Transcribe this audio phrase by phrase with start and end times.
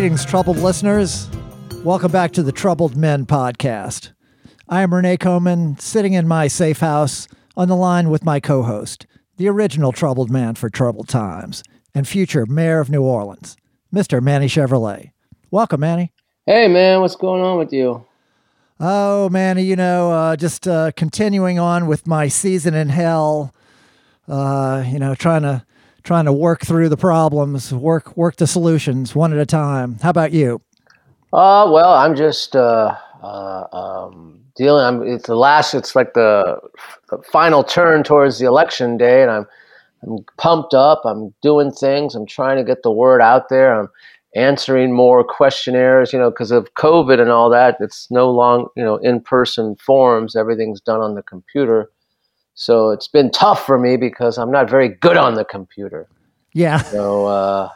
[0.00, 1.28] Greetings, troubled listeners.
[1.84, 4.12] Welcome back to the Troubled Men podcast.
[4.66, 8.62] I am Renee Coman, sitting in my safe house on the line with my co
[8.62, 9.06] host,
[9.36, 11.62] the original troubled man for troubled times
[11.94, 13.58] and future mayor of New Orleans,
[13.94, 14.22] Mr.
[14.22, 15.10] Manny Chevrolet.
[15.50, 16.14] Welcome, Manny.
[16.46, 18.06] Hey, man, what's going on with you?
[18.80, 23.54] Oh, Manny, you know, uh, just uh, continuing on with my season in hell.
[24.26, 25.66] Uh, you know, trying to
[26.02, 29.98] trying to work through the problems, work work the solutions one at a time.
[30.02, 30.60] How about you?
[31.32, 34.84] Uh, well, I'm just uh, uh, um, dealing.
[34.84, 35.74] I'm, it's the last.
[35.74, 36.60] It's like the,
[37.10, 39.46] the final turn towards the election day, and I'm
[40.02, 41.02] I'm pumped up.
[41.04, 42.14] I'm doing things.
[42.14, 43.78] I'm trying to get the word out there.
[43.78, 43.88] I'm
[44.34, 46.12] answering more questionnaires.
[46.12, 49.76] You know, because of COVID and all that, it's no long you know in person
[49.76, 50.34] forums.
[50.34, 51.90] Everything's done on the computer.
[52.60, 56.06] So it's been tough for me because I'm not very good on the computer.
[56.52, 56.82] Yeah.
[56.82, 57.70] So uh,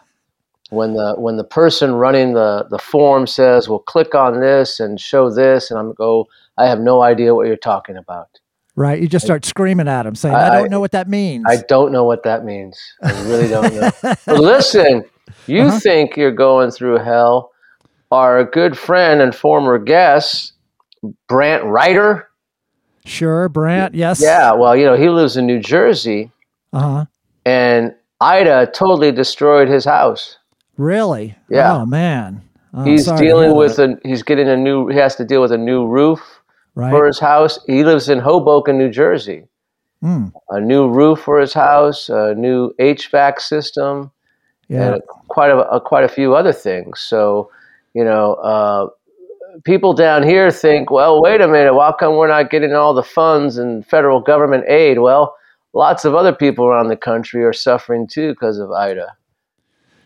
[0.68, 5.00] when the when the person running the the form says, "Well, click on this and
[5.00, 6.26] show this," and I'm go,
[6.58, 8.28] I have no idea what you're talking about.
[8.76, 9.00] Right.
[9.00, 11.46] You just start I, screaming at them, saying, I, "I, don't know what that means."
[11.48, 12.78] I don't know what that means.
[13.02, 13.90] I really don't know.
[14.02, 15.02] but listen,
[15.46, 15.80] you uh-huh.
[15.80, 17.52] think you're going through hell.
[18.10, 20.52] Our good friend and former guest,
[21.26, 22.28] Brant Ryder
[23.04, 23.94] Sure, Brant.
[23.94, 24.20] Yes.
[24.20, 24.52] Yeah.
[24.52, 26.30] Well, you know, he lives in New Jersey.
[26.72, 27.04] Uh huh.
[27.44, 30.38] And Ida totally destroyed his house.
[30.76, 31.36] Really?
[31.48, 31.76] Yeah.
[31.76, 32.42] Oh man.
[32.72, 33.98] Oh, he's dealing with a.
[34.02, 34.88] He's getting a new.
[34.88, 36.20] He has to deal with a new roof
[36.74, 36.90] right.
[36.90, 37.58] for his house.
[37.66, 39.44] He lives in Hoboken, New Jersey.
[40.02, 40.32] Mm.
[40.50, 44.10] A new roof for his house, a new HVAC system,
[44.68, 44.94] yeah.
[44.94, 47.00] and quite a, a, quite a few other things.
[47.00, 47.50] So,
[47.94, 48.88] you know, uh,
[49.62, 53.02] people down here think, well, wait a minute, why come we're not getting all the
[53.02, 54.98] funds and federal government aid?
[54.98, 55.36] Well,
[55.72, 59.16] lots of other people around the country are suffering too because of Ida.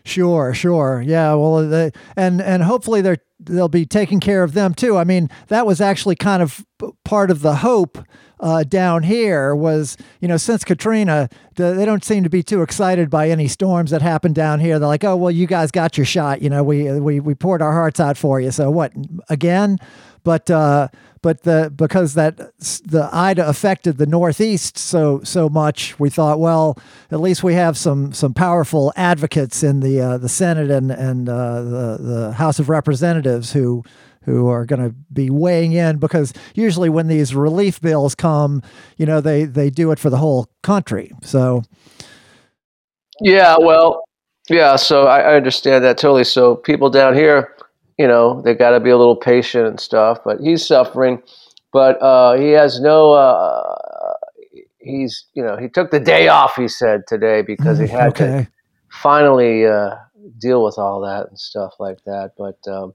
[0.09, 1.35] Sure, sure, yeah.
[1.35, 4.97] Well, they, and and hopefully they're they'll be taking care of them too.
[4.97, 6.65] I mean, that was actually kind of
[7.05, 7.99] part of the hope
[8.39, 12.61] uh, down here was, you know, since Katrina, the, they don't seem to be too
[12.61, 14.79] excited by any storms that happen down here.
[14.79, 16.41] They're like, oh, well, you guys got your shot.
[16.41, 18.49] You know, we we we poured our hearts out for you.
[18.51, 18.91] So what
[19.29, 19.77] again?
[20.23, 20.89] But uh,
[21.21, 26.77] but the because that the Ida affected the Northeast so so much, we thought, well,
[27.11, 31.27] at least we have some some powerful advocates in the uh, the Senate and and
[31.27, 33.83] uh, the the House of Representatives who
[34.23, 38.61] who are going to be weighing in because usually when these relief bills come,
[38.97, 41.11] you know, they they do it for the whole country.
[41.23, 41.63] So
[43.21, 44.03] yeah, well,
[44.49, 46.23] yeah, so I, I understand that totally.
[46.23, 47.55] So people down here,
[47.99, 50.19] you know, they got to be a little patient and stuff.
[50.23, 51.21] But he's suffering,
[51.73, 53.11] but uh, he has no.
[53.11, 53.75] Uh,
[54.79, 56.55] he's you know he took the day off.
[56.55, 58.25] He said today because he had okay.
[58.25, 58.47] to
[58.89, 59.95] finally uh,
[60.39, 62.31] deal with all that and stuff like that.
[62.37, 62.93] But um,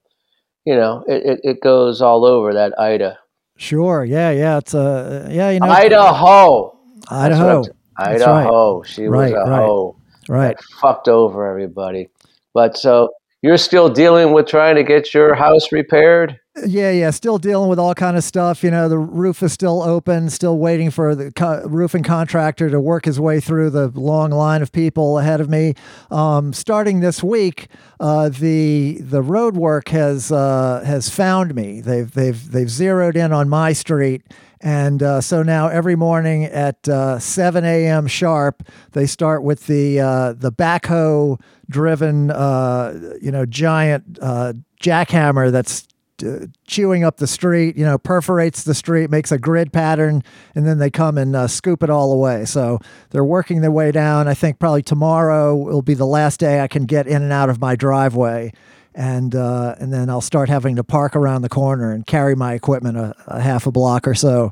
[0.64, 3.19] you know, it, it, it goes all over that Ida.
[3.59, 4.04] Sure.
[4.04, 4.31] Yeah.
[4.31, 4.59] Yeah.
[4.59, 5.50] It's a uh, yeah.
[5.50, 6.78] You know, Idaho.
[7.09, 7.64] Idaho.
[7.98, 8.78] Idaho.
[8.78, 8.88] Right.
[8.88, 9.59] She was right, a right.
[9.59, 9.97] hoe.
[10.28, 10.56] Right.
[10.56, 12.09] That fucked over everybody.
[12.54, 13.10] But so
[13.44, 16.41] you're still dealing with trying to get your house repaired.
[16.65, 18.65] Yeah, yeah, still dealing with all kind of stuff.
[18.65, 22.81] You know, the roof is still open, still waiting for the co- roofing contractor to
[22.81, 25.75] work his way through the long line of people ahead of me.
[26.10, 27.69] Um, starting this week,
[28.00, 31.82] uh, the the road work has uh, has found me.
[31.82, 34.22] They've they've they've zeroed in on my street.
[34.65, 38.06] And uh, so now every morning at uh, 7 a.m.
[38.06, 38.62] sharp,
[38.93, 41.38] they start with the uh, the backhoe
[41.69, 45.86] driven, uh, you know, giant uh, jackhammer that's
[46.25, 50.22] uh, chewing up the street, you know, perforates the street, makes a grid pattern,
[50.54, 52.44] and then they come and uh, scoop it all away.
[52.44, 52.78] So
[53.10, 54.28] they're working their way down.
[54.28, 57.50] I think probably tomorrow will be the last day I can get in and out
[57.50, 58.52] of my driveway.
[58.94, 62.55] And uh, and then I'll start having to park around the corner and carry my
[62.55, 64.50] equipment a, a half a block or so.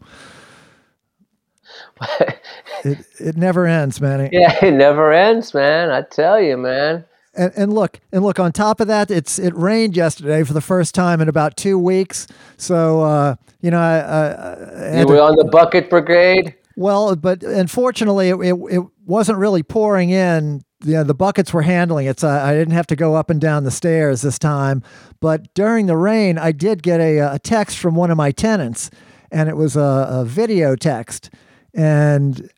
[2.85, 4.29] it it never ends, man.
[4.33, 5.91] Yeah, it never ends, man.
[5.91, 7.05] I tell you, man.
[7.35, 8.39] And, and look, and look.
[8.39, 11.79] On top of that, it's it rained yesterday for the first time in about two
[11.79, 12.27] weeks.
[12.59, 16.55] So uh, you know, I, I, I you were to, on the bucket brigade.
[16.77, 20.63] Well, but unfortunately, it, it, it wasn't really pouring in.
[20.85, 23.41] You know, the buckets were handling it, so I didn't have to go up and
[23.41, 24.83] down the stairs this time.
[25.21, 28.91] But during the rain, I did get a, a text from one of my tenants,
[29.31, 31.31] and it was a, a video text,
[31.75, 32.51] and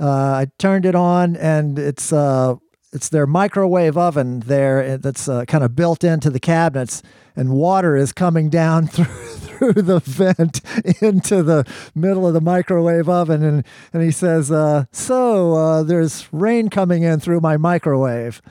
[0.00, 2.56] uh, I turned it on, and it's uh,
[2.92, 7.02] it's their microwave oven there that's uh, kind of built into the cabinets,
[7.36, 9.04] and water is coming down through
[9.54, 10.60] through the vent
[11.00, 11.64] into the
[11.94, 17.02] middle of the microwave oven, and and he says, uh, "So uh, there's rain coming
[17.02, 18.42] in through my microwave."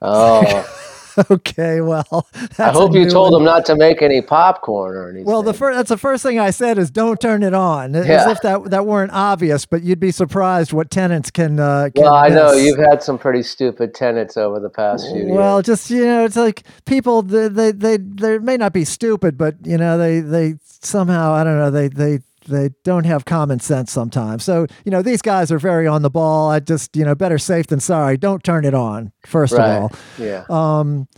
[0.00, 0.68] Oh.
[1.30, 2.26] okay, well,
[2.58, 3.42] I hope you told one.
[3.42, 5.26] them not to make any popcorn or anything.
[5.26, 8.26] Well, the first that's the first thing I said is don't turn it on, as
[8.26, 9.66] if that that weren't obvious.
[9.66, 11.60] But you'd be surprised what tenants can.
[11.60, 12.36] Uh, can well, I miss.
[12.36, 15.30] know you've had some pretty stupid tenants over the past few years.
[15.30, 19.38] Well, just you know, it's like people they they they, they may not be stupid,
[19.38, 23.60] but you know they they somehow I don't know they they they don't have common
[23.60, 24.44] sense sometimes.
[24.44, 26.50] So, you know, these guys are very on the ball.
[26.50, 28.16] I just, you know, better safe than sorry.
[28.16, 29.76] Don't turn it on, first right.
[29.76, 29.92] of all.
[30.18, 30.44] Yeah.
[30.48, 31.08] Um,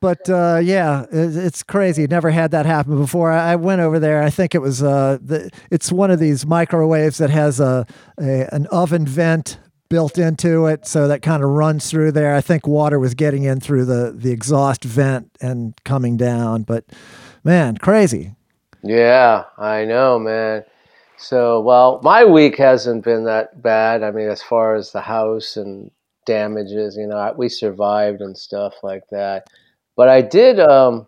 [0.00, 2.06] but uh, yeah, it's crazy.
[2.06, 3.32] Never had that happen before.
[3.32, 4.22] I, went over there.
[4.22, 7.86] I think it was uh, the, it's one of these microwaves that has a,
[8.18, 9.58] a an oven vent
[9.90, 12.34] built into it, so that kind of runs through there.
[12.34, 16.62] I think water was getting in through the the exhaust vent and coming down.
[16.62, 16.86] But
[17.44, 18.34] man, crazy.
[18.82, 20.64] Yeah, I know, man.
[21.18, 24.02] So, well, my week hasn't been that bad.
[24.02, 25.90] I mean, as far as the house and
[26.26, 29.46] damages, you know, we survived and stuff like that.
[29.96, 31.06] But I did, um,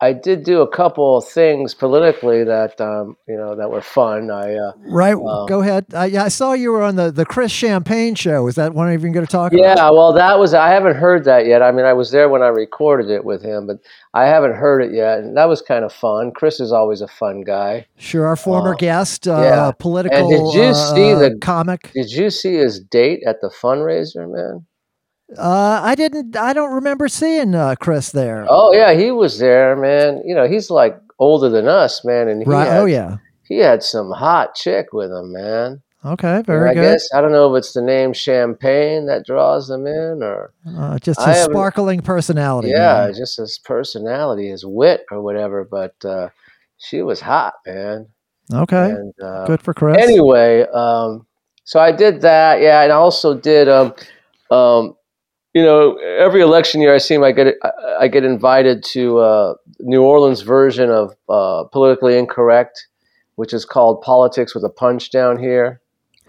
[0.00, 4.30] I did do a couple of things politically that um, you know that were fun.
[4.30, 5.14] I uh, right.
[5.14, 5.86] Um, Go ahead.
[5.92, 8.46] I, I saw you were on the the Chris Champagne show.
[8.46, 9.52] Is that one even going to talk?
[9.52, 9.72] Yeah.
[9.72, 9.94] About?
[9.94, 10.54] Well, that was.
[10.54, 11.62] I haven't heard that yet.
[11.62, 13.78] I mean, I was there when I recorded it with him, but
[14.14, 16.30] I haven't heard it yet, and that was kind of fun.
[16.30, 17.86] Chris is always a fun guy.
[17.96, 19.72] Sure, our former uh, guest, uh, yeah.
[19.80, 20.16] political.
[20.16, 21.90] And did you see uh, the comic?
[21.92, 24.64] Did you see his date at the fundraiser, man?
[25.36, 26.36] Uh, I didn't.
[26.36, 28.46] I don't remember seeing uh, Chris there.
[28.48, 30.22] Oh yeah, he was there, man.
[30.24, 32.66] You know, he's like older than us, man, and he right.
[32.66, 35.82] Had, oh yeah, he had some hot chick with him, man.
[36.04, 36.92] Okay, very I good.
[36.92, 40.98] Guess, I don't know if it's the name Champagne that draws them in, or uh,
[40.98, 42.68] just his sparkling personality.
[42.68, 43.14] Yeah, man.
[43.14, 45.64] just his personality, his wit, or whatever.
[45.64, 46.30] But uh,
[46.78, 48.06] she was hot, man.
[48.50, 49.98] Okay, and, uh, good for Chris.
[50.00, 51.26] Anyway, um,
[51.64, 52.62] so I did that.
[52.62, 53.68] Yeah, and I also did.
[53.68, 53.92] Um,
[54.50, 54.94] um,
[55.54, 57.56] you know, every election year I seem I get
[57.98, 62.86] I get invited to uh, New Orleans version of uh, politically incorrect,
[63.36, 65.80] which is called Politics with a Punch down here.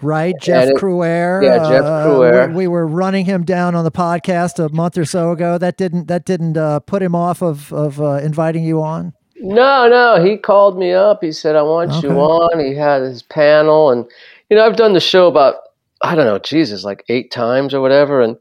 [0.01, 1.43] Right, Jeff Crouere.
[1.43, 5.03] Yeah, Jeff uh, We, we, were running him down on the podcast a month or
[5.03, 5.57] so ago.
[5.57, 9.13] That didn't that didn't uh, put him off of of uh, inviting you on.
[9.41, 11.21] No, no, he called me up.
[11.21, 12.07] He said, "I want okay.
[12.07, 14.05] you on." He had his panel, and
[14.49, 15.55] you know, I've done the show about
[16.01, 18.37] I don't know, Jesus, like eight times or whatever, and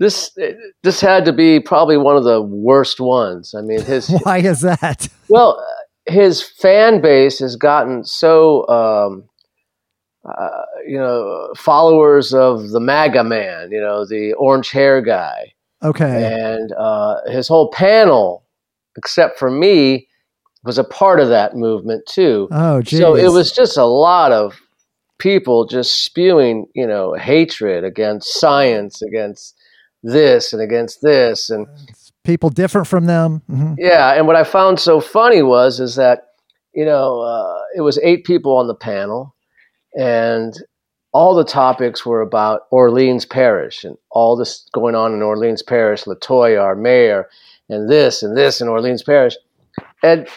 [0.00, 0.36] this
[0.82, 3.54] this had to be probably one of the worst ones.
[3.56, 5.08] I mean, his why is that?
[5.28, 5.64] Well,
[6.06, 9.24] his fan base has gotten so um,
[10.24, 15.52] uh, you know followers of the MAGA man, you know, the orange hair guy.
[15.82, 18.44] Okay, and uh, his whole panel,
[18.96, 20.08] except for me,
[20.64, 22.48] was a part of that movement too.
[22.50, 22.98] Oh, geez.
[22.98, 24.60] so it was just a lot of
[25.18, 29.54] people just spewing, you know, hatred against science, against
[30.04, 31.66] this and against this and
[32.24, 33.42] people different from them.
[33.50, 33.74] Mm-hmm.
[33.78, 36.28] Yeah, and what I found so funny was is that
[36.74, 39.34] you know uh, it was eight people on the panel,
[39.98, 40.54] and
[41.12, 46.04] all the topics were about Orleans Parish and all this going on in Orleans Parish,
[46.04, 47.28] Latoya, our mayor,
[47.68, 49.36] and this and this in Orleans Parish,
[50.02, 50.28] and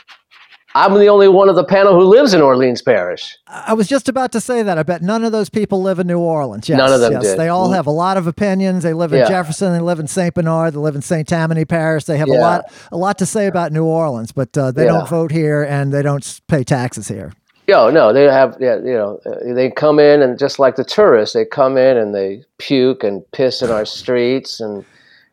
[0.77, 3.35] I'm the only one of the panel who lives in Orleans Parish.
[3.47, 4.77] I was just about to say that.
[4.77, 6.69] I bet none of those people live in New Orleans.
[6.69, 7.23] Yes, none of them yes.
[7.23, 7.39] did.
[7.39, 8.83] They all have a lot of opinions.
[8.83, 9.27] They live in yeah.
[9.27, 9.73] Jefferson.
[9.73, 10.35] They live in St.
[10.35, 10.75] Bernard.
[10.75, 11.27] They live in St.
[11.27, 12.03] Tammany Parish.
[12.03, 12.37] They have yeah.
[12.37, 14.91] a lot, a lot to say about New Orleans, but uh, they yeah.
[14.91, 17.33] don't vote here and they don't pay taxes here.
[17.65, 20.85] Yo, no, they have, yeah, you know, uh, they come in and just like the
[20.85, 24.85] tourists, they come in and they puke and piss in our streets and,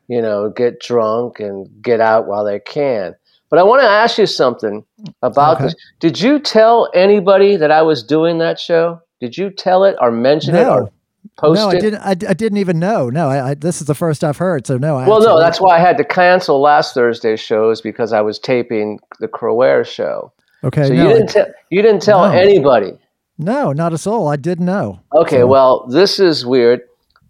[0.08, 3.14] you know, get drunk and get out while they can.
[3.54, 4.84] But I want to ask you something
[5.22, 5.66] about okay.
[5.66, 5.76] this.
[6.00, 9.00] Did you tell anybody that I was doing that show?
[9.20, 10.60] Did you tell it or mention no.
[10.60, 10.90] it or
[11.38, 11.76] post no, it?
[11.76, 12.00] I didn't.
[12.00, 13.10] I, I didn't even know.
[13.10, 14.66] No, I, I, this is the first I've heard.
[14.66, 14.96] So no.
[14.96, 18.40] I well, no, that's why I had to cancel last Thursday's shows because I was
[18.40, 20.32] taping the Crouere show.
[20.64, 20.88] Okay.
[20.88, 22.36] So no, you didn't tell you didn't tell no.
[22.36, 22.98] anybody.
[23.38, 24.26] No, not a soul.
[24.26, 24.98] I didn't know.
[25.14, 25.42] Okay.
[25.42, 25.46] So.
[25.46, 26.80] Well, this is weird.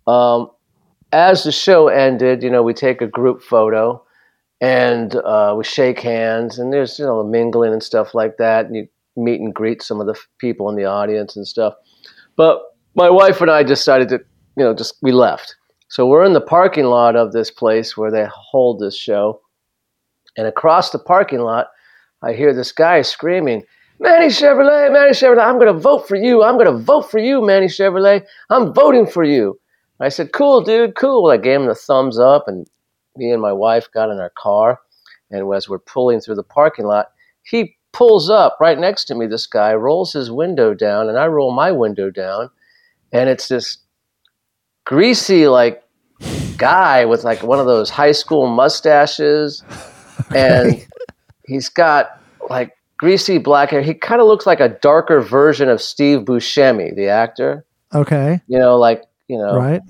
[0.07, 0.51] Um,
[1.13, 4.03] as the show ended, you know, we take a group photo
[4.61, 8.77] and uh, we shake hands, and there's you know mingling and stuff like that, and
[8.77, 11.75] you meet and greet some of the people in the audience and stuff.
[12.37, 12.61] But
[12.95, 14.19] my wife and I decided to,
[14.57, 15.55] you know, just we left.
[15.89, 19.41] So we're in the parking lot of this place where they hold this show,
[20.37, 21.69] and across the parking lot,
[22.23, 23.65] I hear this guy screaming,
[24.01, 26.43] Manny Chevrolet, Manny Chevrolet, I'm going to vote for you.
[26.43, 28.25] I'm going to vote for you, Manny Chevrolet.
[28.51, 29.59] I'm voting for you.
[30.01, 31.31] I said, cool, dude, cool.
[31.31, 32.67] I gave him the thumbs up and
[33.17, 34.81] me and my wife got in our car,
[35.31, 37.07] and as we're pulling through the parking lot,
[37.43, 39.27] he pulls up right next to me.
[39.27, 42.51] This guy rolls his window down, and I roll my window down,
[43.13, 43.79] and it's this
[44.85, 45.83] greasy, like
[46.57, 49.63] guy with like one of those high school mustaches,
[50.35, 50.85] and
[51.47, 53.83] he's got like greasy black hair.
[53.83, 57.65] He kind of looks like a darker version of Steve Buscemi, the actor.
[57.95, 58.41] Okay.
[58.47, 59.81] You know, like you know, Right.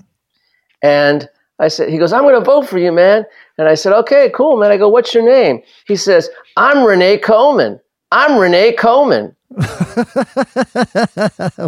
[0.81, 1.27] and
[1.59, 3.25] I said, he goes, I'm going to vote for you, man.
[3.57, 4.71] And I said, okay, cool, man.
[4.71, 5.61] I go, what's your name?
[5.87, 7.79] He says, I'm Renee Coleman.
[8.11, 9.35] I'm Renee Coleman.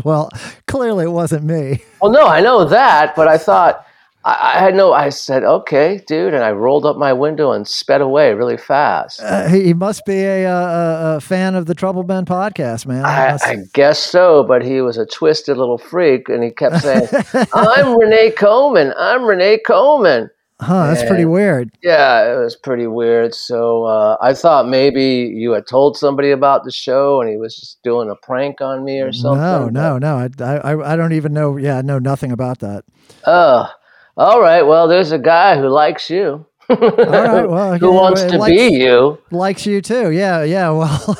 [0.04, 0.30] well,
[0.68, 1.84] clearly it wasn't me.
[2.02, 3.87] Well, no, I know that, but I thought,
[4.28, 6.34] I, I had no, I said, okay, dude.
[6.34, 9.22] And I rolled up my window and sped away really fast.
[9.22, 12.86] Uh, he, he must be a, uh, a, a fan of the Trouble Men podcast,
[12.86, 13.06] man.
[13.06, 17.08] I, I guess so, but he was a twisted little freak, and he kept saying,
[17.54, 18.94] "I'm Renee Coleman.
[18.98, 20.30] I'm Renee Coleman."
[20.60, 21.72] huh, that's pretty weird.
[21.84, 23.34] Yeah, it was pretty weird.
[23.34, 27.56] So uh, I thought maybe you had told somebody about the show, and he was
[27.56, 29.40] just doing a prank on me or something.
[29.40, 30.30] No, no, no.
[30.40, 31.58] I, I, I don't even know.
[31.58, 32.84] Yeah, I know nothing about that.
[33.26, 33.70] Oh,
[34.18, 34.64] all right.
[34.64, 36.46] Well, there's a guy who likes you.
[36.70, 37.48] All right.
[37.50, 39.18] Well, who know, wants to likes- be you?
[39.32, 40.12] likes you too.
[40.12, 40.70] Yeah, yeah.
[40.72, 41.18] Well,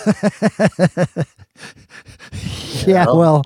[2.86, 3.06] yeah.
[3.06, 3.44] Well,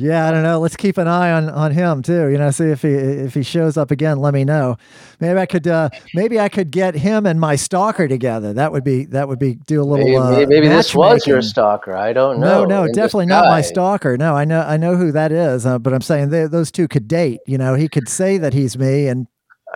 [0.00, 0.26] yeah.
[0.26, 0.58] I don't know.
[0.58, 2.28] Let's keep an eye on on him too.
[2.28, 4.18] You know, see if he if he shows up again.
[4.18, 4.76] Let me know.
[5.20, 5.66] Maybe I could.
[5.66, 8.52] Uh, maybe I could get him and my stalker together.
[8.52, 10.04] That would be that would be do a little.
[10.04, 11.96] Maybe, uh, maybe this was your stalker.
[11.96, 12.64] I don't know.
[12.64, 14.16] no, In definitely not my stalker.
[14.16, 15.66] No, I know, I know who that is.
[15.66, 17.40] Uh, but I'm saying they, those two could date.
[17.46, 19.26] You know, he could say that he's me, and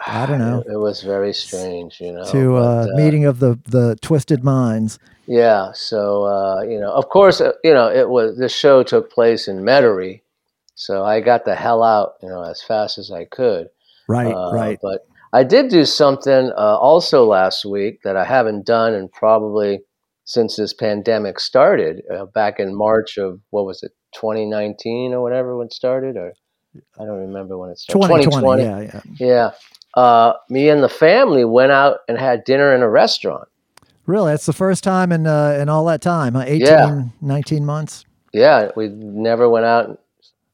[0.07, 0.61] I don't know.
[0.67, 2.25] It, it was very strange, you know.
[2.31, 4.99] to uh, but, uh, meeting of the the twisted minds.
[5.27, 9.11] Yeah, so uh, you know, of course, uh, you know, it was the show took
[9.11, 10.21] place in Metairie,
[10.75, 13.69] so I got the hell out, you know, as fast as I could.
[14.09, 14.79] Right, Uh, right.
[14.83, 19.81] But I did do something uh, also last week that I haven't done and probably
[20.25, 25.57] since this pandemic started uh, back in March of what was it, 2019 or whatever
[25.57, 26.33] when it started, or
[26.99, 28.25] I don't remember when it started.
[28.25, 28.63] 2020.
[28.63, 29.01] Yeah, yeah.
[29.19, 29.51] Yeah.
[29.97, 33.49] Uh, me and the family went out and had dinner in a restaurant.
[34.07, 36.35] Really, that's the first time in uh, in all that time.
[36.35, 36.45] Huh?
[36.47, 37.03] 18, Yeah.
[37.23, 38.05] 19 months.
[38.33, 40.01] Yeah, we never went out.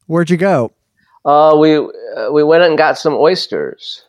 [0.07, 0.73] Where'd you go?
[1.25, 4.05] Uh, we uh, we went and got some oysters,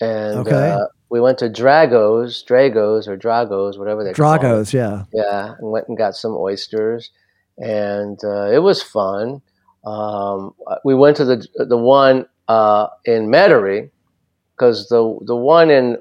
[0.00, 0.70] and Okay.
[0.70, 4.40] uh, we went to Dragos, Dragos or Dragos, whatever they call it.
[4.40, 4.72] Dragos.
[4.72, 5.04] Yeah.
[5.12, 7.10] Yeah, and went and got some oysters,
[7.58, 9.40] and uh, it was fun.
[9.84, 13.90] Um, we went to the the one uh, in Metairie
[14.62, 15.96] because the the one in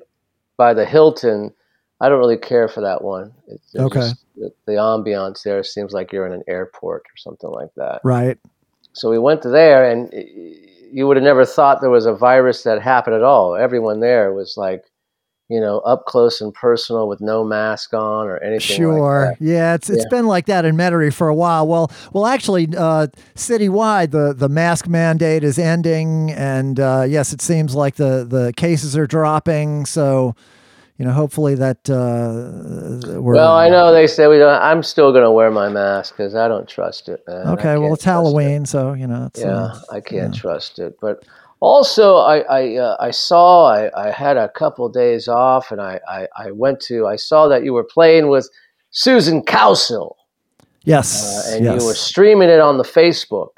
[0.57, 1.51] by the Hilton,
[1.99, 3.33] I don't really care for that one.
[3.47, 3.99] It's Okay.
[3.99, 7.99] just- the, the ambiance there seems like you're in an airport or something like that.
[8.03, 8.39] Right.
[8.93, 10.11] So we went to there, and
[10.91, 13.55] you would have never thought there was a virus that happened at all.
[13.55, 14.85] Everyone there was like,
[15.51, 18.77] you know, up close and personal with no mask on or anything.
[18.77, 19.25] Sure.
[19.27, 19.45] Like that.
[19.45, 20.09] yeah, it's it's Yeah.
[20.09, 21.67] been like that in Metairie for a while.
[21.67, 27.41] Well, well, actually, uh, citywide, the the mask mandate is ending, and uh, yes, it
[27.41, 29.85] seems like the the cases are dropping.
[29.85, 30.35] So,
[30.97, 34.61] you know, hopefully that uh, we're Well, I know they say we don't.
[34.61, 37.47] I'm still going to wear my mask because I don't trust it, man.
[37.49, 38.09] Okay, well, it's trust it.
[38.09, 40.97] Halloween, so you know, it's, Yeah, uh, I can't trust it.
[41.01, 41.25] But
[41.61, 45.99] also, I I, uh, I saw I, I had a couple days off, and I,
[46.07, 48.49] I I went to I saw that you were playing with
[48.89, 50.15] Susan Cowsill,
[50.83, 53.55] yes, uh, and yes, you were streaming it on the Facebook.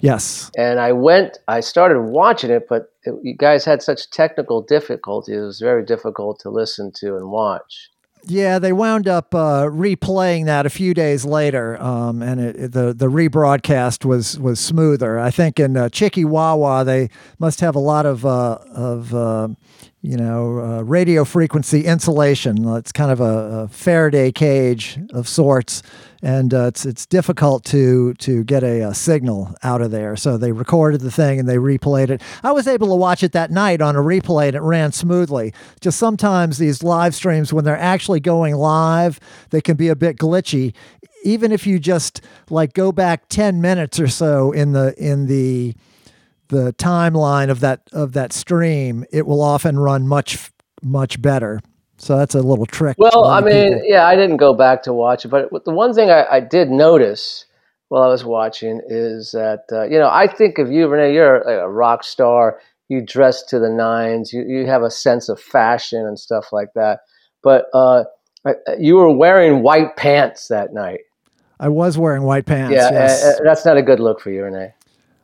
[0.00, 0.50] yes.
[0.56, 5.36] And I went, I started watching it, but it, you guys had such technical difficulties.
[5.36, 7.90] It was very difficult to listen to and watch.
[8.24, 12.72] Yeah, they wound up uh, replaying that a few days later, um, and it, it-
[12.72, 15.18] the the rebroadcast was was smoother.
[15.18, 17.08] I think in uh, Chickie Wah Wah they
[17.38, 19.48] must have a lot of uh, of uh,
[20.00, 22.68] you know uh, radio frequency insulation.
[22.76, 23.24] It's kind of a,
[23.64, 25.82] a Faraday cage of sorts,
[26.22, 30.14] and uh, it's it's difficult to to get a, uh signal out of there.
[30.16, 32.22] So they recorded the thing and they replayed it.
[32.44, 35.52] I was able to watch it that night on a replay, and it ran smoothly.
[35.80, 39.18] Just sometimes these live streams, when they're actually going live,
[39.50, 40.74] they can be a bit glitchy.
[41.24, 45.74] Even if you just like go back ten minutes or so in the in the
[46.48, 50.50] the timeline of that of that stream, it will often run much
[50.82, 51.60] much better.
[51.96, 52.96] So that's a little trick.
[52.98, 53.82] Well, I mean, people.
[53.86, 56.70] yeah, I didn't go back to watch it, but the one thing I, I did
[56.70, 57.44] notice
[57.88, 61.38] while I was watching is that, uh, you know, I think of you, Renee, you're
[61.38, 62.60] a, a rock star.
[62.88, 66.72] You dress to the nines, you, you have a sense of fashion and stuff like
[66.74, 67.00] that.
[67.42, 68.04] But uh,
[68.78, 71.00] you were wearing white pants that night.
[71.60, 72.74] I was wearing white pants.
[72.74, 73.24] yeah, yes.
[73.24, 74.72] uh, uh, that's not a good look for you, Renee.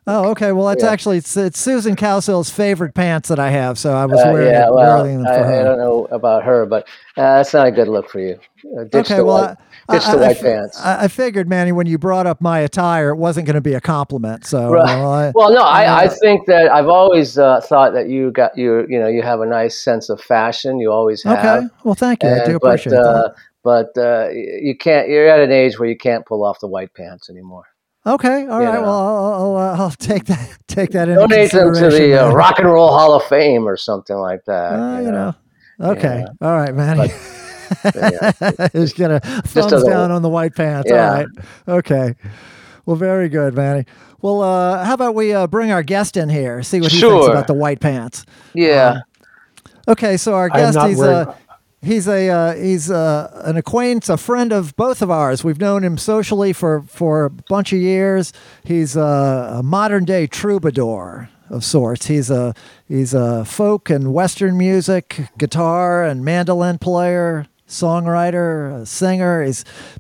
[0.07, 0.53] Oh, okay.
[0.53, 0.91] Well, that's Yeah.
[0.91, 4.51] actually it's, it's Susan Cowsill's favorite pants that I have, so I was Uh, wearing,
[4.53, 5.61] yeah, well, wearing them for I, her.
[5.61, 6.83] I don't know about her, but
[7.17, 8.39] uh, that's not a good look for you.
[8.79, 9.57] Uh, ditch Okay, the well, white,
[9.89, 10.79] I, ditch I- the I pants.
[10.85, 13.73] I, I figured, Manny, when you brought up my attire, it wasn't going to be
[13.73, 14.45] a compliment.
[14.45, 14.85] So, Right.
[14.85, 18.31] well, I- Well, no, I, I uh, think that I've always uh, thought that you
[18.31, 20.81] got you you know you have a nice sense of fashion.
[20.81, 21.39] You always have.
[21.39, 21.67] okay.
[21.83, 22.29] Well, thank you.
[22.29, 23.35] I And- do but appreciate uh, that.
[23.63, 25.09] but uh, you can't.
[25.09, 27.65] You're at an age where you can't pull off the white pants anymore.
[28.07, 28.47] Okay.
[28.47, 28.75] All you right.
[28.75, 28.83] know.
[28.83, 32.33] Well, I'll, I'll, uh, I'll take that take that into Donate them to the uh.
[32.33, 34.73] Rock and Roll Hall of Fame or something like that.
[34.75, 35.35] Uh, you know.
[35.81, 36.25] Okay.
[36.27, 36.47] Yeah.
[36.47, 37.11] All right, Manny.
[37.95, 38.69] yeah.
[38.75, 40.89] Just get a thumbs a little- down on the white pants.
[40.91, 41.09] Yeah.
[41.09, 41.27] All right.
[41.67, 42.15] Okay.
[42.87, 43.87] Well, very good, Manny.
[44.21, 47.27] Well, uh, how about we uh, bring our guest in here, see what he thinks
[47.27, 48.25] about the white pants.
[48.55, 49.01] Yeah.
[49.89, 51.35] Okay, so our guest, not he's wearing- uh,
[51.85, 55.45] he's a uh, he's uh, an acquaintance, a friend of both of ours.
[55.45, 58.33] We've known him socially for for a bunch of years.
[58.65, 62.07] He's a, a modern day troubadour of sorts.
[62.07, 62.55] He's a
[62.89, 67.47] he's a folk and western music, guitar and mandolin player.
[67.67, 69.53] Songwriter, singer, he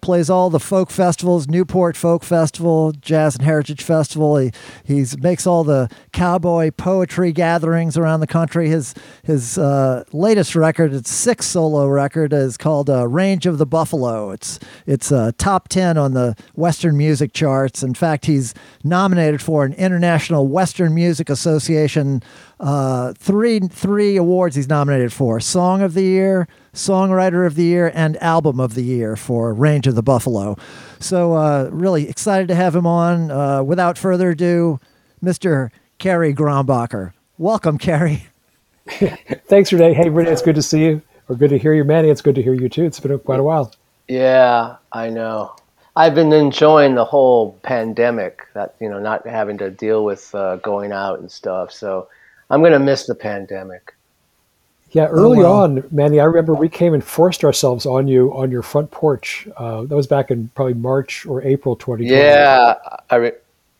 [0.02, 4.36] plays all the folk festivals, Newport Folk Festival, Jazz and Heritage Festival.
[4.36, 4.52] He
[4.84, 8.68] he's makes all the cowboy poetry gatherings around the country.
[8.68, 13.66] His his uh, latest record, its sixth solo record, is called uh, "Range of the
[13.66, 17.82] Buffalo." It's it's uh, top ten on the Western music charts.
[17.82, 18.52] In fact, he's
[18.82, 22.22] nominated for an International Western Music Association
[22.64, 24.56] uh, three three awards.
[24.56, 28.82] He's nominated for Song of the Year, Songwriter of the Year, and Album of the
[28.82, 30.56] Year for Range of the Buffalo.
[30.98, 33.30] So uh, really excited to have him on.
[33.30, 34.80] Uh, without further ado,
[35.22, 35.70] Mr.
[35.98, 37.12] Kerry Grombacher.
[37.36, 38.26] Welcome, Kerry.
[38.88, 39.92] Thanks, Renee.
[39.92, 41.02] Hey, Renee, it's good to see you.
[41.28, 42.08] Or good to hear you, Manny.
[42.08, 42.84] It's good to hear you too.
[42.84, 43.74] It's been quite a while.
[44.08, 45.54] Yeah, I know.
[45.96, 48.46] I've been enjoying the whole pandemic.
[48.54, 51.70] That you know, not having to deal with uh, going out and stuff.
[51.70, 52.08] So
[52.50, 53.94] I'm gonna miss the pandemic.
[54.94, 55.52] Yeah, early well.
[55.52, 59.48] on, Manny, I remember we came and forced ourselves on you on your front porch.
[59.56, 62.14] Uh, that was back in probably March or April 2020.
[62.14, 62.74] Yeah,
[63.10, 63.32] I re-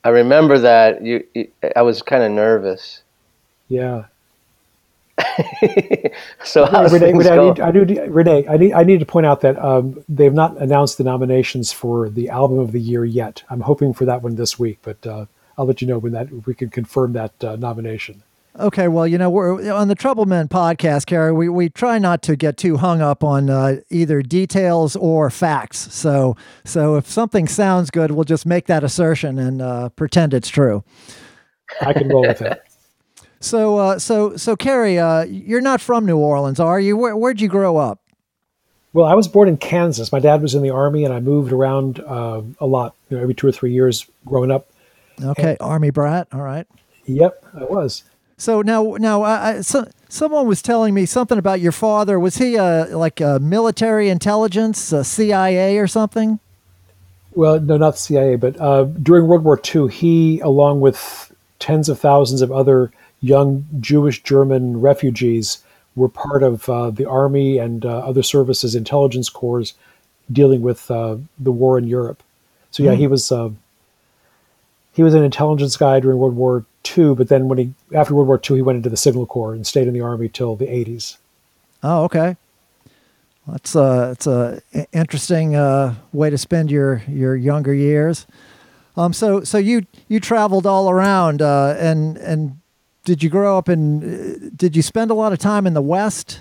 [0.02, 1.02] I remember that.
[1.02, 3.02] You, you I was kind of nervous.
[3.68, 4.06] Yeah.
[6.44, 7.54] so how's Renee, things Renee, I going?
[7.54, 10.56] need, I need, Renee, I need, I need to point out that um, they've not
[10.58, 13.44] announced the nominations for the album of the year yet.
[13.48, 16.46] I'm hoping for that one this week, but uh, I'll let you know when that
[16.46, 18.24] we can confirm that uh, nomination.
[18.56, 21.32] Okay, well, you know, we're on the Trouble Men podcast, Kerry.
[21.32, 25.92] We we try not to get too hung up on uh, either details or facts.
[25.92, 30.48] So so if something sounds good, we'll just make that assertion and uh, pretend it's
[30.48, 30.84] true.
[31.80, 32.62] I can roll with it.
[33.40, 36.96] So uh, so so Kerry, uh, you're not from New Orleans, are you?
[36.96, 38.00] Where, where'd you grow up?
[38.94, 40.10] Well, I was born in Kansas.
[40.10, 43.22] My dad was in the army, and I moved around uh, a lot, you know,
[43.22, 44.70] every two or three years growing up.
[45.22, 46.28] Okay, Army brat.
[46.32, 46.66] All right.
[47.04, 48.04] Yep, I was.
[48.36, 52.18] So now, now, I, I, so, someone was telling me something about your father.
[52.18, 56.40] Was he uh, like a military intelligence, a CIA or something?
[57.34, 61.88] Well, no, not the CIA, but uh, during World War II, he, along with tens
[61.88, 65.58] of thousands of other young Jewish German refugees,
[65.96, 69.74] were part of uh, the army and uh, other services, intelligence corps,
[70.30, 72.22] dealing with uh, the war in Europe.
[72.70, 73.50] So yeah, he was uh,
[74.94, 76.64] he was an intelligence guy during World War
[76.96, 79.52] II, but then when he after World War II, he went into the Signal Corps
[79.54, 81.16] and stayed in the army till the 80s.
[81.82, 82.36] Oh, okay.
[83.46, 88.26] That's a it's a i- interesting uh, way to spend your your younger years.
[88.96, 92.58] Um, so so you you traveled all around, uh, and and
[93.04, 94.02] did you grow up in?
[94.02, 96.40] uh, Did you spend a lot of time in the West?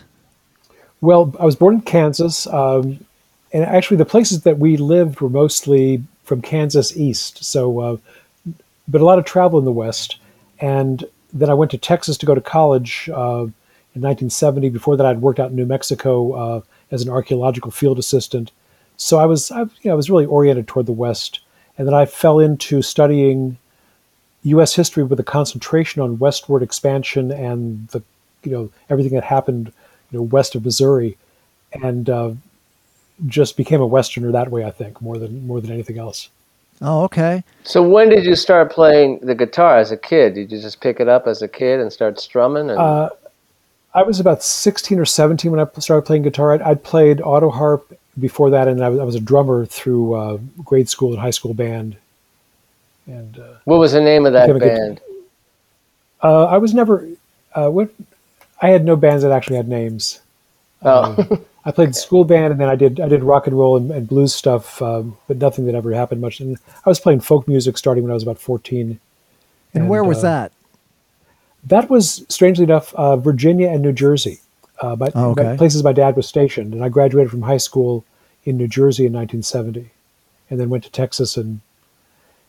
[1.02, 3.04] Well, I was born in Kansas, um,
[3.52, 7.44] and actually the places that we lived were mostly from Kansas east.
[7.44, 7.98] So, uh,
[8.88, 10.17] but a lot of travel in the West.
[10.60, 13.46] And then I went to Texas to go to college uh,
[13.96, 14.69] in 1970.
[14.69, 18.52] Before that, I'd worked out in New Mexico uh, as an archaeological field assistant.
[18.98, 21.39] So I was, I, you know, I was really oriented toward the West.
[21.78, 23.58] And then I fell into studying
[24.43, 24.76] U.S.
[24.76, 28.04] history with a concentration on westward expansion and the,
[28.43, 29.72] you know, everything that happened,
[30.12, 31.17] you know, west of Missouri,
[31.82, 32.34] and uh,
[33.26, 34.65] just became a Westerner that way.
[34.65, 36.30] I think more than more than anything else.
[36.86, 37.43] Oh, okay.
[37.63, 40.36] So when did you start playing the guitar as a kid?
[40.36, 42.69] Did you just pick it up as a kid and start strumming?
[42.69, 43.10] And Uh,
[43.96, 46.54] I was about 16 or 17 when I started playing guitar.
[46.54, 50.13] I'd, I'd played auto harp before that, and I was, I was a drummer through
[50.13, 51.96] uh, grade school and high school band.
[53.08, 55.02] And uh, what was the name of that a good- band?
[56.22, 57.08] uh, I was never
[57.56, 57.89] uh, what
[58.62, 60.19] I had no bands that actually had names.
[60.86, 63.89] Oh, I played school band, and then I did I did rock and roll and,
[63.91, 66.39] and blues stuff, um, but nothing that ever happened much.
[66.39, 69.00] And I was playing folk music starting when I was about 14, And,
[69.74, 70.52] and where was uh, that?
[71.65, 74.41] That was strangely enough uh, Virginia and New Jersey,
[74.82, 75.56] uh, but, oh, okay.
[75.58, 76.74] places my dad was stationed.
[76.74, 78.04] And I graduated from high school
[78.43, 79.89] in New Jersey in 1970,
[80.50, 81.62] and then went to Texas and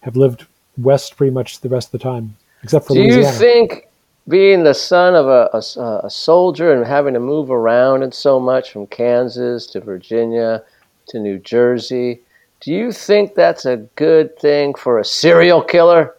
[0.00, 3.26] have lived west pretty much the rest of the time, except for Do Louisiana.
[3.26, 3.88] you think
[4.28, 8.40] being the son of a, a, a, soldier and having to move around and so
[8.40, 10.62] much from Kansas to Virginia
[11.08, 12.20] to New Jersey,
[12.60, 16.14] do you think that's a good thing for a serial killer?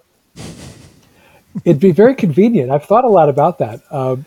[1.63, 2.70] It'd be very convenient.
[2.70, 3.82] I've thought a lot about that.
[3.89, 4.18] Uh,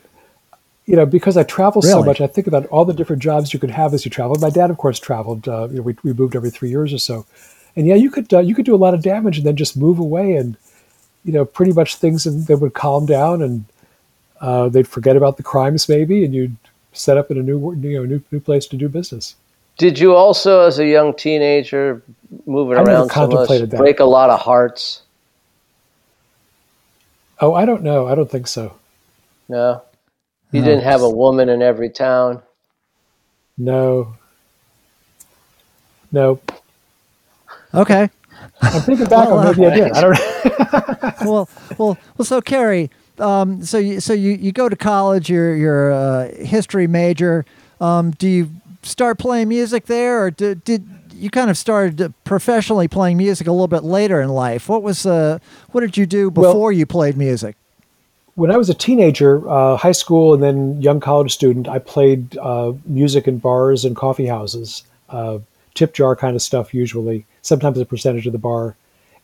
[0.87, 1.93] you know, because I travel really?
[1.93, 4.37] so much, I think about all the different jobs you could have as you travel.
[4.41, 5.47] My dad, of course, traveled.
[5.47, 7.27] Uh, you know, we, we moved every three years or so,
[7.77, 9.77] and yeah, you could uh, you could do a lot of damage and then just
[9.77, 10.57] move away, and
[11.29, 13.67] you know, pretty much things that would calm down, and
[14.41, 16.57] uh, they'd forget about the crimes maybe, and you'd
[16.95, 19.37] set up in a new you know new new place to do business.
[19.77, 22.03] Did you also, as a young teenager,
[22.47, 25.03] moving I around so much, break a lot of hearts?
[27.41, 28.09] Oh, I don't know.
[28.09, 28.77] I don't think so.
[29.51, 29.83] No.
[30.51, 30.67] You no.
[30.67, 32.41] didn't have a woman in every town?
[33.59, 34.14] No.
[36.11, 36.41] No.
[37.75, 38.09] Okay.
[38.61, 39.92] I'm thinking back well, on maybe I did.
[39.92, 42.25] I don't well, well, well.
[42.25, 45.31] So, Kerry, um, so you, so you, you go to college.
[45.31, 47.44] You're you're a history major.
[47.81, 48.51] Um, do you
[48.83, 53.53] start playing music there, or did, did you kind of started professionally playing music a
[53.53, 54.68] little bit later in life?
[54.68, 55.38] What was uh,
[55.71, 57.57] what did you do before well, you played music?
[58.38, 62.38] when I was a teenager, uh, high school, and then young college student, I played
[62.38, 65.40] uh, music in bars and coffee houses, uh,
[65.75, 68.77] tip jar kind of stuff usually, sometimes a percentage of the bar.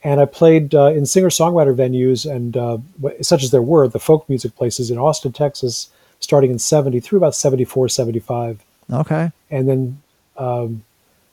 [0.03, 2.79] And I played uh, in singer songwriter venues, and uh,
[3.23, 5.89] such as there were, the folk music places in Austin, Texas,
[6.21, 8.63] starting in 70 through about 74, 75.
[8.93, 9.31] Okay.
[9.51, 10.03] And then,
[10.37, 10.85] um,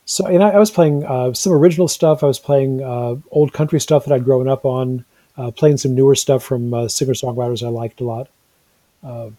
[0.05, 2.23] so, and I, I was playing uh, some original stuff.
[2.23, 2.81] I was playing
[3.31, 5.03] old country stuff that I'd grown up on
[5.37, 8.27] uh, playing some newer stuff from uh, singer songwriters I liked a lot.
[9.03, 9.29] Uh,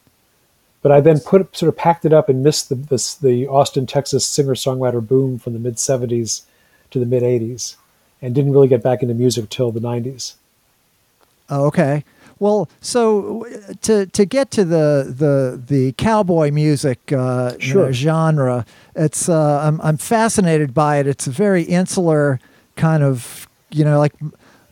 [0.81, 3.87] but I then put sort of packed it up and missed the this, the Austin,
[3.87, 6.43] Texas singer songwriter boom from the mid '70s
[6.93, 7.77] to the mid '80s,
[8.21, 10.35] and didn't really get back into music till the '90s.
[11.51, 12.05] Oh, okay.
[12.39, 13.47] Well, so
[13.83, 17.61] to to get to the the the cowboy music uh, sure.
[17.61, 21.07] you know, genre, it's uh, I'm I'm fascinated by it.
[21.07, 22.41] It's a very insular
[22.75, 24.13] kind of you know like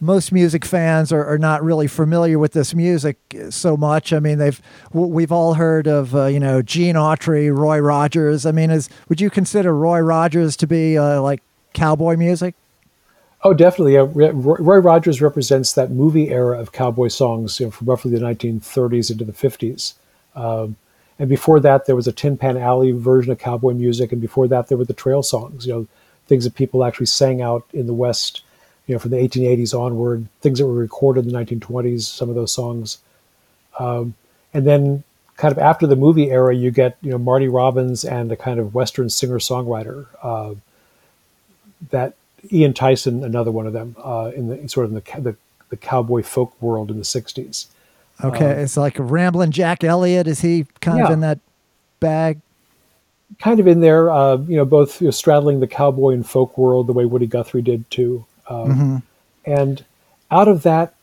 [0.01, 3.19] most music fans are, are not really familiar with this music
[3.51, 4.13] so much.
[4.13, 4.61] I mean, they've
[4.93, 8.47] we've all heard of uh, you know Gene Autry, Roy Rogers.
[8.47, 11.41] I mean, is would you consider Roy Rogers to be uh, like
[11.73, 12.55] cowboy music?
[13.43, 13.97] Oh, definitely.
[13.97, 18.19] Uh, Roy Rogers represents that movie era of cowboy songs you know, from roughly the
[18.19, 19.95] 1930s into the 50s.
[20.35, 20.77] Um,
[21.19, 24.49] and before that, there was a Tin Pan Alley version of cowboy music, and before
[24.49, 25.67] that, there were the trail songs.
[25.67, 25.87] You know,
[26.27, 28.43] things that people actually sang out in the West
[28.87, 32.35] you know, from the 1880s onward, things that were recorded in the 1920s, some of
[32.35, 32.99] those songs.
[33.79, 34.15] Um,
[34.53, 35.05] and then
[35.37, 38.59] kind of after the movie era, you get, you know, Marty Robbins and a kind
[38.59, 40.55] of Western singer-songwriter uh,
[41.91, 42.15] that
[42.53, 45.37] Ian Tyson, another one of them, uh, in the sort of the, the,
[45.71, 47.67] the cowboy folk world in the 60s.
[48.23, 50.27] Okay, um, it's like rambling Jack Elliott.
[50.27, 51.07] Is he kind yeah.
[51.07, 51.39] of in that
[52.01, 52.41] bag?
[53.39, 56.59] Kind of in there, uh, you know, both you know, straddling the cowboy and folk
[56.59, 58.27] world the way Woody Guthrie did too.
[58.49, 58.97] Um, mm-hmm.
[59.47, 59.85] And
[60.31, 60.95] out of that,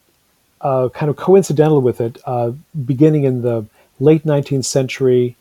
[0.62, 2.52] uh, kind of coincidental with it, uh,
[2.86, 3.66] beginning in the
[4.00, 5.36] late 19th century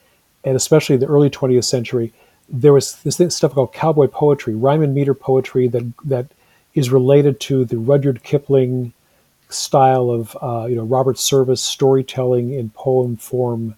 [0.46, 2.12] and especially the early 20th century,
[2.48, 6.26] there was this stuff called cowboy poetry, rhyme and meter poetry that that
[6.74, 8.92] is related to the Rudyard Kipling
[9.48, 13.76] style of uh, you know Robert Service storytelling in poem form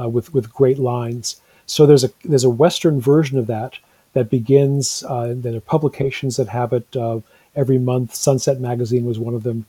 [0.00, 1.40] uh, with with great lines.
[1.66, 3.78] So there's a there's a Western version of that
[4.14, 5.04] that begins.
[5.08, 6.96] Uh, there are publications that have it.
[6.96, 7.20] Uh,
[7.58, 8.14] every month.
[8.14, 9.66] Sunset Magazine was one of them.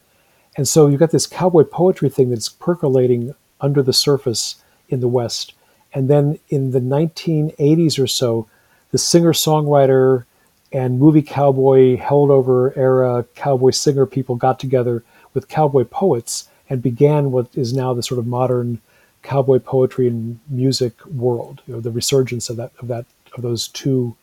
[0.55, 5.07] And so you've got this cowboy poetry thing that's percolating under the surface in the
[5.07, 5.53] West.
[5.93, 8.47] And then in the 1980s or so,
[8.91, 10.25] the singer songwriter
[10.71, 17.31] and movie cowboy holdover era cowboy singer people got together with cowboy poets and began
[17.31, 18.79] what is now the sort of modern
[19.23, 21.61] cowboy poetry and music world.
[21.67, 24.15] You know, the resurgence of that of that of those two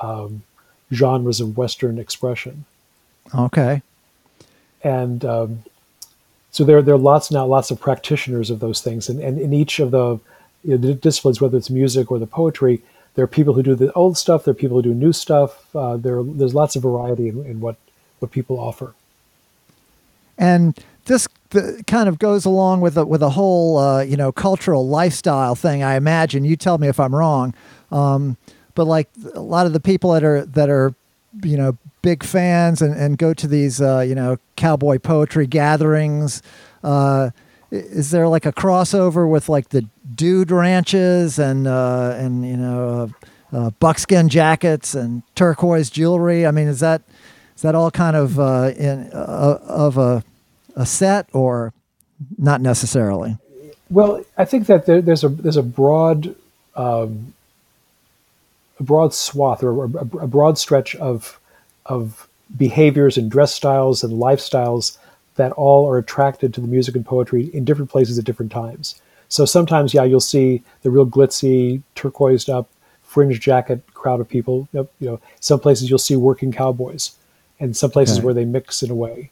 [0.00, 0.42] um,
[0.92, 2.64] genres of Western expression.
[3.34, 3.82] Okay.
[4.84, 5.62] And um,
[6.50, 9.08] so there, there are lots now, lots of practitioners of those things.
[9.08, 10.18] And, and in each of the,
[10.64, 12.82] you know, the disciplines, whether it's music or the poetry,
[13.14, 15.74] there are people who do the old stuff, there are people who do new stuff.
[15.74, 17.76] Uh, there, there's lots of variety in, in what,
[18.20, 18.94] what people offer.
[20.38, 24.32] And this the, kind of goes along with a, with a whole uh, you know
[24.32, 25.82] cultural lifestyle thing.
[25.82, 26.44] I imagine.
[26.44, 27.54] You tell me if I'm wrong.
[27.90, 28.36] Um,
[28.74, 30.94] but like a lot of the people that are that are
[31.42, 36.42] you know big fans and, and go to these uh, you know cowboy poetry gatherings
[36.82, 37.30] Uh,
[37.70, 43.10] is there like a crossover with like the dude ranches and uh, and you know
[43.52, 46.46] uh, uh, buckskin jackets and turquoise jewelry?
[46.46, 47.02] I mean, is that
[47.56, 50.24] is that all kind of uh, in uh, of a
[50.76, 51.72] a set or
[52.38, 53.36] not necessarily?
[53.90, 56.34] Well, I think that there, there's a there's a broad
[56.76, 57.34] um,
[58.80, 61.38] a broad swath or a, a broad stretch of
[61.86, 64.98] of behaviors and dress styles and lifestyles
[65.36, 69.00] that all are attracted to the music and poetry in different places at different times.
[69.32, 72.68] So sometimes, yeah, you'll see the real glitzy, turquoised up,
[73.02, 74.68] fringe jacket crowd of people.
[74.74, 77.12] You know, some places you'll see working cowboys,
[77.58, 78.26] and some places okay.
[78.26, 79.30] where they mix in a way.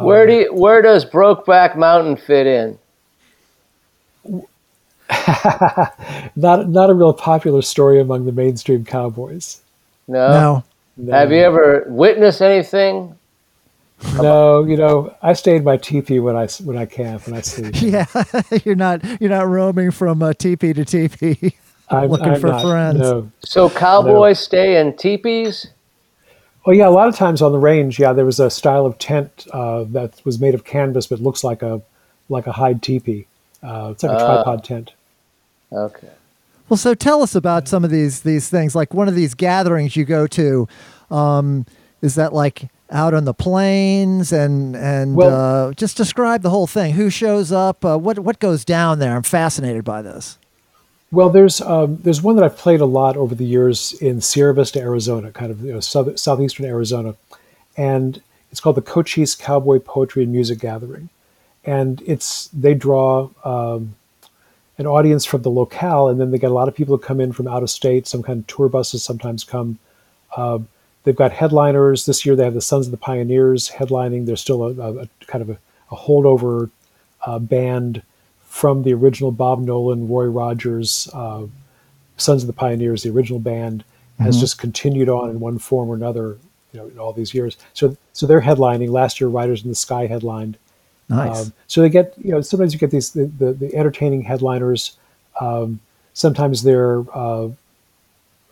[0.00, 2.78] Where do um, you, where does Brokeback Mountain fit in?
[6.34, 9.60] not not a real popular story among the mainstream cowboys.
[10.08, 10.32] No.
[10.32, 10.64] no.
[10.96, 11.12] no.
[11.12, 13.16] Have you ever witnessed anything
[14.14, 17.40] no, you know, I stay in my teepee when I when I camp and I
[17.40, 17.74] sleep.
[17.82, 18.06] Yeah,
[18.64, 21.56] you're not you're not roaming from uh, teepee to teepee
[21.90, 22.98] I'm, looking I'm for not, friends.
[22.98, 23.30] No.
[23.40, 24.42] So cowboys no.
[24.42, 25.68] stay in teepees.
[26.66, 28.98] Well, yeah, a lot of times on the range, yeah, there was a style of
[28.98, 31.80] tent uh, that was made of canvas but looks like a
[32.28, 33.26] like a hide teepee.
[33.62, 34.92] Uh, it's like a uh, tripod tent.
[35.72, 36.10] Okay.
[36.68, 38.76] Well, so tell us about some of these these things.
[38.76, 40.68] Like one of these gatherings you go to,
[41.10, 41.66] um,
[42.02, 46.66] is that like out on the plains and and well, uh, just describe the whole
[46.66, 46.94] thing.
[46.94, 47.84] Who shows up?
[47.84, 49.14] Uh, what what goes down there?
[49.14, 50.38] I'm fascinated by this.
[51.10, 54.54] Well, there's um, there's one that I've played a lot over the years in Sierra
[54.54, 57.14] Vista, Arizona, kind of you know, south, southeastern Arizona,
[57.76, 58.20] and
[58.50, 61.08] it's called the Cochise Cowboy Poetry and Music Gathering,
[61.64, 63.94] and it's they draw um,
[64.76, 67.20] an audience from the locale, and then they get a lot of people who come
[67.20, 68.06] in from out of state.
[68.06, 69.78] Some kind of tour buses sometimes come.
[70.36, 70.58] Uh,
[71.08, 72.36] They've got headliners this year.
[72.36, 74.26] They have the Sons of the Pioneers headlining.
[74.26, 75.58] There's still a, a, a kind of a,
[75.90, 76.68] a holdover
[77.24, 78.02] uh, band
[78.44, 81.46] from the original Bob Nolan, Roy Rogers, uh,
[82.18, 83.04] Sons of the Pioneers.
[83.04, 83.84] The original band
[84.18, 84.40] has mm-hmm.
[84.42, 86.36] just continued on in one form or another,
[86.74, 87.56] you know, in all these years.
[87.72, 88.90] So, so they're headlining.
[88.90, 90.58] Last year, Riders in the Sky headlined.
[91.08, 91.46] Nice.
[91.46, 94.98] Um, so they get, you know, sometimes you get these the, the, the entertaining headliners.
[95.40, 95.80] Um,
[96.12, 97.48] sometimes they're uh,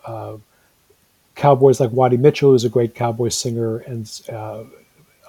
[0.07, 0.37] uh,
[1.37, 4.65] cowboys like Waddie Mitchell, who's a great cowboy singer and, uh,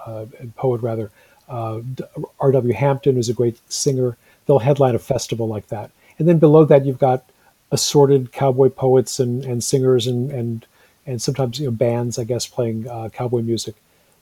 [0.04, 1.10] uh, and poet, rather.
[1.48, 1.80] Uh,
[2.40, 2.74] R.W.
[2.74, 4.16] Hampton, who's a great singer.
[4.46, 5.90] They'll headline a festival like that.
[6.18, 7.24] And then below that, you've got
[7.70, 10.66] assorted cowboy poets and, and singers and, and
[11.06, 13.74] and sometimes you know bands, I guess, playing uh, cowboy music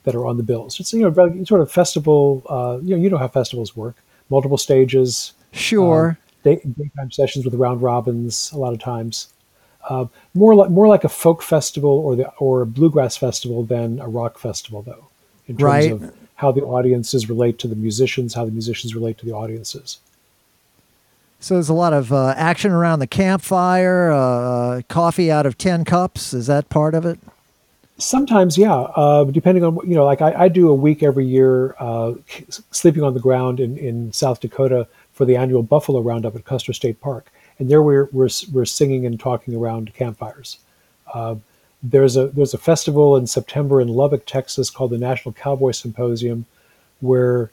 [0.03, 0.79] that are on the bills.
[0.79, 2.43] It's you know sort of festival.
[2.49, 3.97] Uh, you know you know how festivals work.
[4.29, 5.33] Multiple stages.
[5.51, 6.17] Sure.
[6.43, 9.27] Day, daytime sessions with round robins a lot of times
[9.89, 13.99] uh, more like more like a folk festival or the or a bluegrass festival than
[13.99, 15.07] a rock festival, though,
[15.47, 15.91] in terms right.
[15.91, 19.99] of how the audiences relate to the musicians, how the musicians relate to the audiences.
[21.39, 25.85] So there's a lot of uh, action around the campfire, uh, coffee out of tin
[25.85, 26.33] cups.
[26.33, 27.19] Is that part of it?
[27.99, 28.75] Sometimes, yeah.
[28.75, 32.13] Uh, depending on you know, like I, I do a week every year, uh,
[32.71, 36.73] sleeping on the ground in in South Dakota for the annual buffalo roundup at Custer
[36.73, 40.59] State Park and there we're, we're, we're singing and talking around campfires.
[41.13, 41.35] Uh,
[41.83, 46.45] there's a there's a festival in September in Lubbock, Texas, called the National Cowboy Symposium,
[47.01, 47.51] where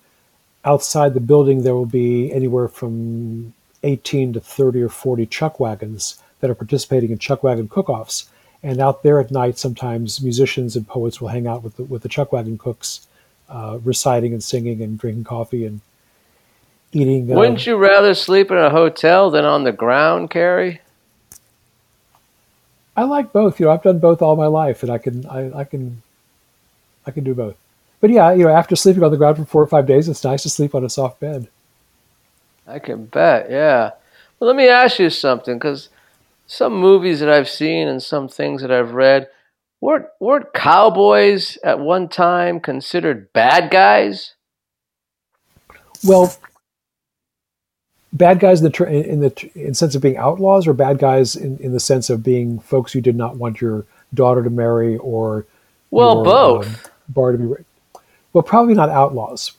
[0.64, 6.22] outside the building there will be anywhere from 18 to 30 or 40 chuck wagons
[6.40, 8.28] that are participating in chuck wagon cook-offs.
[8.62, 12.02] And out there at night, sometimes musicians and poets will hang out with the, with
[12.02, 13.06] the chuck wagon cooks,
[13.50, 15.82] uh, reciting and singing and drinking coffee and
[16.94, 17.30] eating.
[17.30, 20.80] Uh, Wouldn't you rather sleep in a hotel than on the ground, Kerry?
[22.96, 23.58] I like both.
[23.58, 26.02] You know, I've done both all my life, and I can, I, I can,
[27.06, 27.56] I can do both.
[28.00, 30.22] But yeah, you know, after sleeping on the ground for four or five days, it's
[30.22, 31.48] nice to sleep on a soft bed.
[32.66, 33.50] I can bet.
[33.50, 33.90] Yeah.
[34.38, 35.88] Well, let me ask you something, because
[36.46, 39.28] some movies that I've seen and some things that I've read
[39.80, 44.34] weren't weren't cowboys at one time considered bad guys?
[46.04, 46.34] Well,
[48.14, 51.58] bad guys in the in the in sense of being outlaws, or bad guys in,
[51.58, 55.44] in the sense of being folks you did not want your daughter to marry, or
[55.90, 57.64] well, your, both um, bar to be raped.
[58.32, 59.52] Well, probably not outlaws.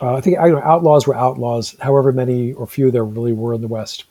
[0.00, 3.54] Uh, I think I know outlaws were outlaws, however many or few there really were
[3.54, 4.04] in the West,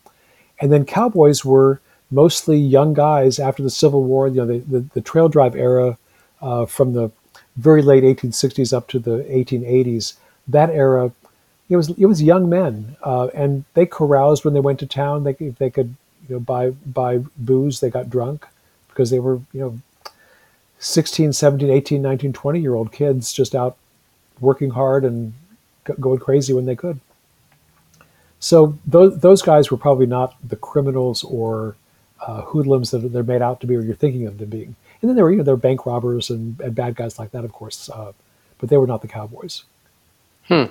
[0.60, 1.80] and then cowboys were
[2.12, 4.28] mostly young guys after the Civil War.
[4.28, 5.98] You know, the the, the trail drive era
[6.42, 7.12] uh, from the
[7.58, 10.16] very late 1860s up to the 1880s.
[10.48, 11.12] That era
[11.70, 15.24] it was it was young men, uh, and they caroused when they went to town.
[15.24, 15.96] They if they could
[16.28, 18.48] you know buy buy booze, they got drunk
[18.90, 19.80] because they were you know
[20.80, 23.78] 16, 17, 18, 19, 20 year old kids just out
[24.40, 25.34] working hard and
[26.00, 27.00] going crazy when they could.
[28.40, 31.76] So those those guys were probably not the criminals or
[32.22, 34.76] uh, hoodlums that they're made out to be, or you're thinking of them being.
[35.02, 37.32] And then there were you know there were bank robbers and, and bad guys like
[37.32, 38.12] that, of course, uh,
[38.58, 39.64] but they were not the cowboys.
[40.48, 40.66] Hmm.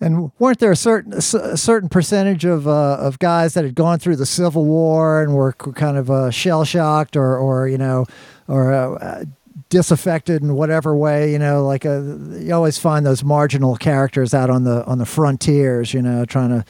[0.00, 3.98] And weren't there a certain a certain percentage of uh, of guys that had gone
[3.98, 8.06] through the Civil War and were kind of uh, shell shocked or or you know
[8.46, 9.24] or uh,
[9.70, 14.32] disaffected in whatever way you know like a, uh, you always find those marginal characters
[14.34, 16.64] out on the on the frontiers you know trying to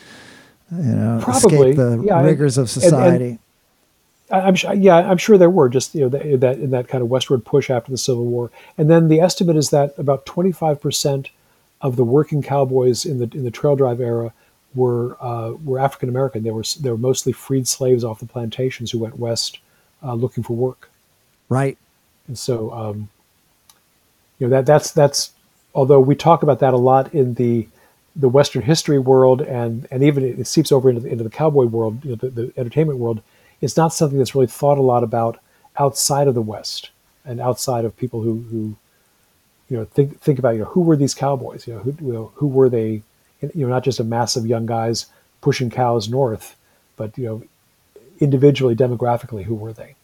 [0.73, 1.71] you know Probably.
[1.71, 3.27] escape the yeah, rigors of society.
[3.27, 3.39] And,
[4.31, 6.89] and I'm sure, yeah, I'm sure there were just you know that, that in that
[6.89, 10.27] kind of westward push after the Civil War, and then the estimate is that about
[10.27, 11.31] 25 percent
[11.81, 14.33] of the working cowboys in the in the trail drive era
[14.75, 16.43] were uh, were African American.
[16.43, 19.59] They were they were mostly freed slaves off the plantations who went west
[20.03, 20.91] uh, looking for work.
[21.49, 21.79] Right.
[22.27, 23.09] And so, um,
[24.39, 25.33] you know that that's that's
[25.75, 27.69] although we talk about that a lot in the
[28.15, 31.65] the Western history world, and and even it seeps over into the, into the cowboy
[31.65, 33.23] world, you know, the, the entertainment world.
[33.61, 35.41] It's not something that's really thought a lot about
[35.79, 36.91] outside of the West
[37.25, 38.77] and outside of people who who
[39.69, 41.67] you know think think about you know who were these cowboys?
[41.67, 43.03] You know who you know, who were they?
[43.41, 45.07] You know not just a mass of young guys
[45.41, 46.57] pushing cows north
[46.99, 47.43] but you know
[48.21, 49.95] individually demographically who were they?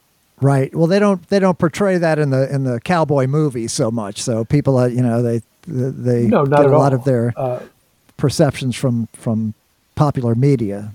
[0.40, 0.74] Right.
[0.74, 4.22] Well they don't they don't portray that in the in the cowboy movies so much.
[4.22, 6.78] So people uh, you know they they no, get a all.
[6.78, 7.60] lot of their uh,
[8.16, 9.54] perceptions from from
[9.94, 10.92] popular media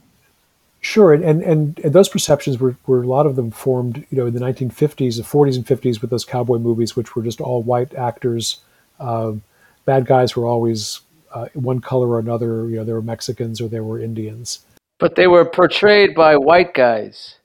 [0.82, 4.26] Sure, and, and, and those perceptions were, were a lot of them formed, you know,
[4.26, 7.62] in the 1950s, the 40s and 50s with those cowboy movies, which were just all
[7.62, 8.62] white actors.
[9.00, 9.42] Um,
[9.86, 11.02] bad guys were always
[11.34, 12.70] uh, one color or another.
[12.70, 14.60] You know, they were Mexicans or they were Indians.
[15.00, 17.36] But they were portrayed by white guys.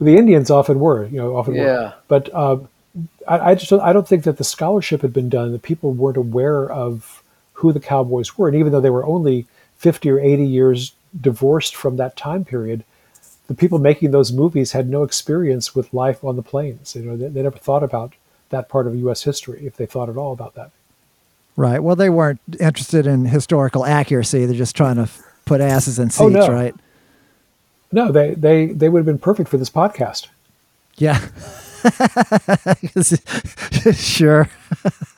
[0.00, 1.62] The Indians often were, you know, often yeah.
[1.62, 1.94] were.
[2.08, 2.68] But um,
[3.28, 5.52] I, I just I don't think that the scholarship had been done.
[5.52, 7.22] That people weren't aware of
[7.54, 11.74] who the cowboys were, and even though they were only 50 or 80 years divorced
[11.74, 12.84] from that time period,
[13.46, 16.94] the people making those movies had no experience with life on the plains.
[16.94, 18.14] You know, they, they never thought about
[18.50, 19.22] that part of U.S.
[19.22, 20.70] history, if they thought at all about that.
[21.56, 21.82] Right.
[21.82, 24.46] Well, they weren't interested in historical accuracy.
[24.46, 25.08] They're just trying to
[25.44, 26.48] put asses in oh, seats, oh, no.
[26.48, 26.74] right?
[27.92, 30.28] No, they, they, they would have been perfect for this podcast.
[30.96, 31.18] Yeah.
[33.92, 34.48] sure.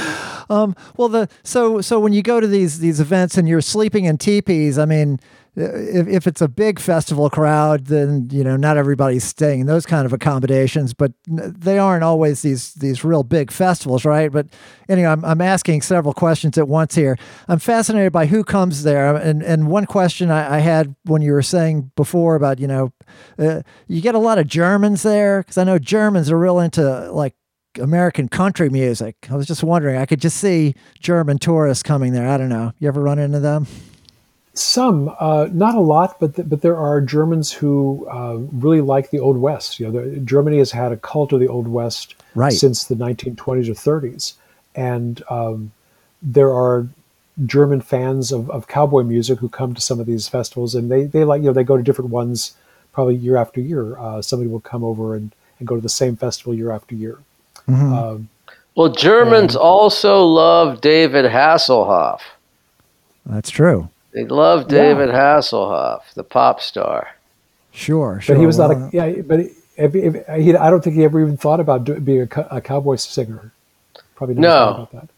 [0.50, 4.04] um, well, the so so when you go to these these events and you're sleeping
[4.04, 5.18] in teepees, I mean,
[5.54, 9.84] if, if it's a big festival crowd, then you know not everybody's staying in those
[9.84, 10.94] kind of accommodations.
[10.94, 14.32] But they aren't always these these real big festivals, right?
[14.32, 14.46] But
[14.88, 17.18] anyway, I'm, I'm asking several questions at once here.
[17.48, 21.32] I'm fascinated by who comes there, and and one question I, I had when you
[21.32, 22.92] were saying before about you know
[23.38, 27.12] uh, you get a lot of Germans there because I know Germans are real into
[27.12, 27.34] like
[27.78, 29.16] American country music.
[29.30, 32.28] I was just wondering, I could just see German tourists coming there.
[32.28, 32.72] I don't know.
[32.78, 33.66] You ever run into them?
[34.54, 39.10] Some, uh, not a lot, but th- but there are Germans who uh, really like
[39.10, 39.80] the Old West.
[39.80, 42.52] You know, the, Germany has had a cult of the Old West right.
[42.52, 44.34] since the 1920s or 30s,
[44.74, 45.72] and um,
[46.20, 46.86] there are
[47.46, 51.04] German fans of, of cowboy music who come to some of these festivals, and they
[51.04, 52.54] they like you know they go to different ones
[52.92, 53.98] probably year after year.
[53.98, 57.18] Uh, somebody will come over and, and go to the same festival year after year.
[57.68, 57.92] Mm-hmm.
[57.92, 58.28] Um,
[58.74, 62.20] well, Germans and, also love David Hasselhoff.
[63.26, 63.90] That's true.
[64.12, 65.36] They love David yeah.
[65.36, 67.14] Hasselhoff, the pop star.
[67.70, 68.34] Sure, sure.
[68.34, 69.22] But he was not a yeah.
[69.22, 69.40] But
[69.76, 72.60] if, if, he, I don't think he ever even thought about do, being a, a,
[72.60, 73.52] cowboy singer.
[74.14, 74.68] Probably never no.
[74.74, 75.08] about that.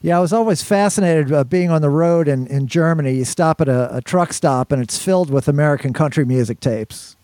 [0.00, 3.14] Yeah, I was always fascinated uh, being on the road in, in Germany.
[3.14, 7.16] You stop at a, a, truck stop and it's filled with American country music tapes.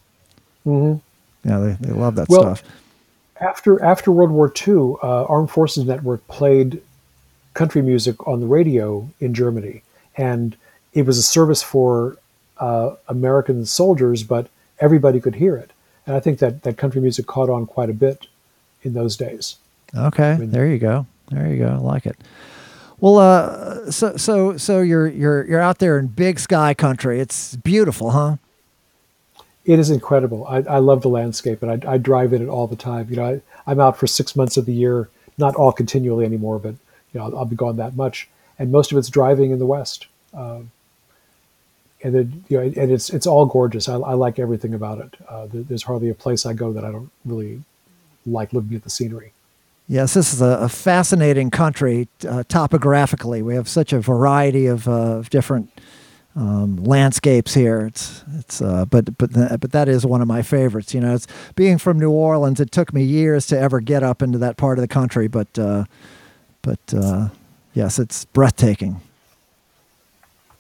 [0.67, 1.49] Mm-hmm.
[1.49, 2.82] Yeah, they, they love that well, stuff
[3.43, 6.81] after after World War II, uh, Armed Forces Network played
[7.55, 9.83] country music on the radio in Germany,
[10.17, 10.57] and
[10.95, 12.17] it was a service for
[12.59, 14.49] uh, American soldiers, but
[14.81, 15.71] everybody could hear it.
[16.07, 18.27] And I think that that country music caught on quite a bit
[18.83, 19.57] in those days.
[19.95, 21.07] Okay, I mean, there you go.
[21.31, 21.69] There you go.
[21.69, 22.17] I like it.
[23.01, 27.21] Well, uh, so so so you're you're you're out there in big sky country.
[27.21, 28.37] It's beautiful, huh?
[29.65, 30.47] It is incredible.
[30.47, 33.09] I, I love the landscape, and I, I, drive in it all the time.
[33.11, 35.09] You know, I, am out for six months of the year,
[35.39, 36.75] not all continually anymore, but
[37.13, 39.67] you know, I'll, I'll be gone that much, and most of it's driving in the
[39.67, 40.09] west.
[40.35, 40.73] Um,
[42.03, 43.89] and it, you know, and it's it's all gorgeous.
[43.89, 45.15] I, I like everything about it.
[45.29, 47.63] Uh, there's hardly a place I go that I don't really
[48.27, 49.33] like looking at the scenery.
[49.89, 53.43] Yes, this is a, a fascinating country uh, topographically.
[53.43, 55.71] We have such a variety of uh, different
[56.37, 57.87] um, landscapes here.
[57.87, 59.31] It's it's uh, but but
[59.61, 60.95] but that is one of my favorites.
[60.95, 61.27] You know, it's
[61.57, 62.61] being from New Orleans.
[62.61, 65.59] It took me years to ever get up into that part of the country, but
[65.59, 65.85] uh,
[66.63, 67.29] but uh,
[67.75, 69.01] yes, it's breathtaking,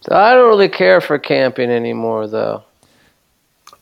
[0.02, 2.64] So I don't really care for camping anymore, though.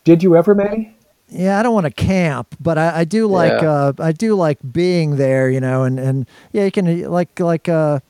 [0.04, 0.94] Did you ever, Manny?
[1.28, 3.70] Yeah, I don't want to camp, but I, I do like Yeah.
[3.70, 7.68] uh, I do like being there, you know, and, and yeah, you can like like
[7.68, 8.00] uh,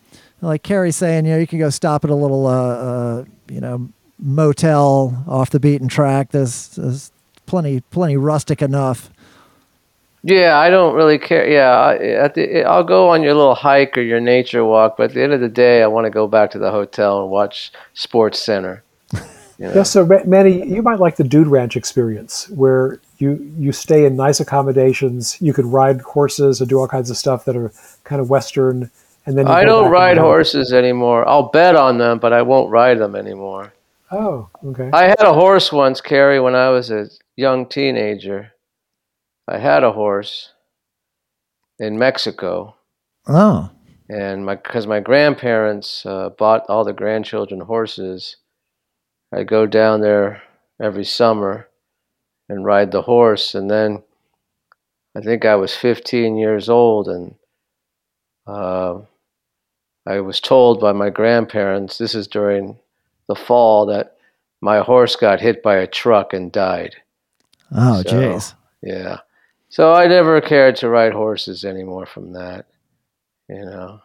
[0.40, 3.60] like Kerry's saying, you know, you can go stop at a little uh, uh, you
[3.60, 3.88] know
[4.18, 6.30] motel off the beaten track.
[6.30, 7.12] There's, there's
[7.46, 9.10] plenty plenty rustic enough.
[10.22, 11.48] Yeah, I don't really care.
[11.48, 15.04] Yeah, I, at the, I'll go on your little hike or your nature walk, but
[15.04, 17.30] at the end of the day, I want to go back to the hotel and
[17.30, 18.82] watch Sports Center.
[19.60, 19.74] You know?
[19.74, 24.16] Yeah, so Manny, you might like the Dude Ranch experience, where you you stay in
[24.16, 25.36] nice accommodations.
[25.40, 27.70] You could ride horses and do all kinds of stuff that are
[28.04, 28.90] kind of Western,
[29.30, 31.26] and then I don't ride horses anymore.
[31.28, 33.72] I'll bet on them, but I won't ride them anymore.
[34.10, 34.90] Oh, okay.
[34.92, 37.06] I had a horse once, Kerry, when I was a
[37.36, 38.50] young teenager.
[39.46, 40.50] I had a horse
[41.78, 42.74] in Mexico,
[43.28, 43.70] Oh,
[44.08, 48.36] and my because my grandparents uh, bought all the grandchildren horses.
[49.32, 50.42] I go down there
[50.82, 51.68] every summer
[52.48, 54.02] and ride the horse, and then
[55.16, 57.36] I think I was 15 years old, and
[58.44, 59.02] uh,
[60.06, 62.78] I was told by my grandparents this is during
[63.28, 64.16] the fall that
[64.60, 66.96] my horse got hit by a truck and died.
[67.74, 68.54] oh, So- jeez.
[68.82, 69.18] Yeah.
[69.68, 72.66] So I never cared to ride horses anymore from that,
[73.48, 74.00] you know.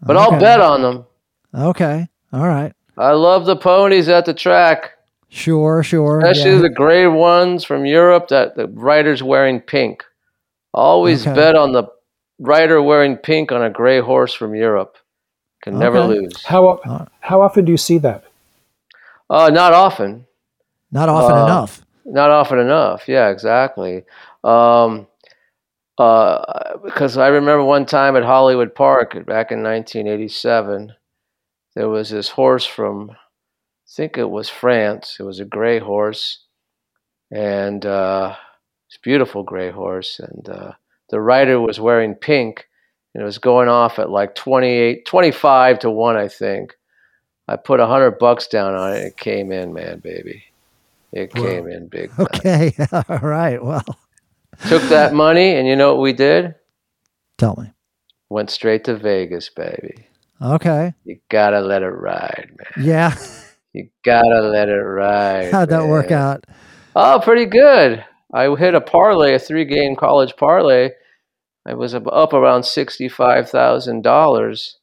[0.00, 1.06] But I'll bet on them.
[1.52, 4.92] Okay, all right, I love the ponies at the track,
[5.28, 6.20] sure, sure.
[6.20, 6.60] especially yeah.
[6.60, 10.04] the gray ones from Europe that the rider's wearing pink.
[10.72, 11.34] Always Okay.
[11.34, 11.84] bet on the
[12.38, 14.98] rider wearing pink on a gray horse from Europe.
[15.68, 16.44] Can never lose.
[16.44, 18.24] How how often do you see that?
[19.28, 20.26] Uh, not often.
[20.90, 21.84] Not often uh, enough.
[22.04, 23.08] Not often enough.
[23.08, 24.04] Yeah, exactly.
[24.42, 25.06] Um,
[25.98, 30.94] uh, because I remember one time at Hollywood Park back in 1987,
[31.74, 33.14] there was this horse from, I
[33.88, 35.16] think it was France.
[35.20, 36.44] It was a gray horse,
[37.30, 38.34] and uh,
[38.86, 40.20] it's a beautiful gray horse.
[40.20, 40.72] And uh,
[41.10, 42.68] the rider was wearing pink,
[43.14, 46.74] and it was going off at like 28, 25 to one, I think.
[47.46, 49.04] I put a hundred bucks down on it.
[49.04, 50.44] It came in, man, baby.
[51.12, 52.10] It came in big.
[52.14, 52.26] time.
[52.34, 53.62] Okay, all right.
[53.62, 53.84] Well,
[54.68, 56.54] Took that money, and you know what we did?
[57.38, 57.72] tell me.
[58.28, 60.06] Went straight to Vegas, baby.
[60.42, 62.84] Okay, You gotta let it ride, man.
[62.86, 63.16] yeah.
[63.72, 65.50] You gotta let it ride.
[65.52, 66.44] How'd that work out?
[66.96, 68.04] Oh, pretty good.
[68.34, 70.90] I hit a parlay, a three-game college parlay.
[71.68, 74.78] I was up around sixty-five thousand dollars,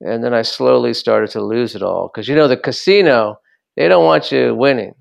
[0.00, 2.08] and then I slowly started to lose it all.
[2.12, 3.40] Because you know the casino
[3.76, 4.94] they don't want you winning,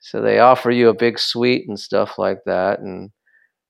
[0.00, 3.10] so they offer you a big suite and stuff like that, and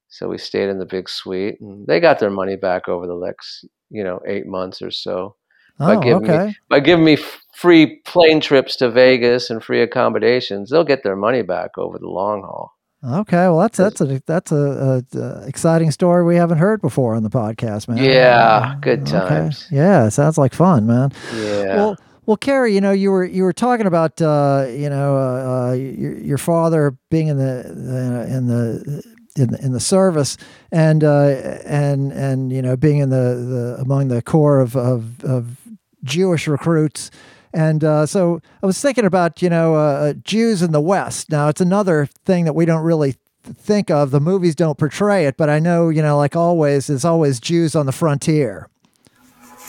[0.09, 3.21] so we stayed in the big suite, and they got their money back over the
[3.25, 5.37] next you know eight months or so.
[5.85, 7.19] By Oh, giving me by giving me
[7.55, 10.71] free plane trips to Vegas and free accommodations.
[10.71, 12.73] They'll get their money back over the long haul.
[13.05, 17.15] Okay, well that's that's a that's a, a, a exciting story we haven't heard before
[17.15, 17.99] on the podcast, man.
[17.99, 19.11] Yeah, good Okay.
[19.11, 19.69] times.
[19.71, 21.13] Yeah, sounds like fun, man.
[21.31, 21.77] Yeah.
[21.77, 25.69] Well, well, Kerry, you know, you were you were talking about uh, you know uh,
[25.71, 29.03] uh, your your father being in the uh, in the
[29.37, 30.37] in the, in the service
[30.73, 31.27] and uh,
[31.67, 33.17] and and you know being in the,
[33.77, 35.59] the among the core of of, of
[36.05, 37.11] Jewish recruits.
[37.55, 41.31] And uh, so I was thinking about you know uh, Jews in the West.
[41.31, 44.11] Now it's another thing that we don't really think of.
[44.11, 47.77] The movies don't portray it, but I know you know like always, there's always Jews
[47.77, 48.69] on the frontier.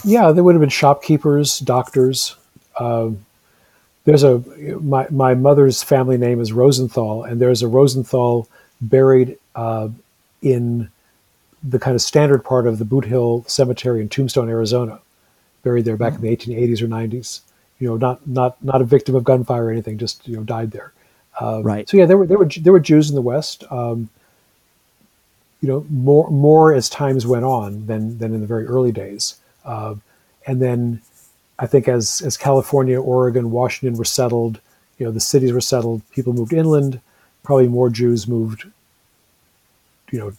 [0.04, 2.36] Yeah, there would have been shopkeepers, doctors.
[2.80, 3.24] Um,
[4.06, 4.40] there's a
[4.82, 8.50] my my mother's family name is Rosenthal, and there's a Rosenthal
[8.82, 9.90] buried uh,
[10.42, 10.90] in
[11.64, 15.00] the kind of standard part of the Boot Hill Cemetery in Tombstone, Arizona,
[15.64, 17.42] buried there back in the 1880s or 90s.
[17.80, 20.72] You know, not not not a victim of gunfire or anything, just you know died
[20.72, 20.94] there.
[21.40, 21.90] Um, Right.
[21.90, 23.64] So yeah, there were there were there were Jews in the West.
[23.70, 24.10] Um,
[25.62, 29.36] you know, more more as times went on than than in the very early days.
[29.66, 29.96] Uh,
[30.48, 31.02] and then
[31.60, 34.60] I think as as California, Oregon, Washington were settled,
[34.98, 37.02] you know, the cities were settled, people moved inland.
[37.44, 38.66] Probably more Jews moved,
[40.12, 40.34] you know,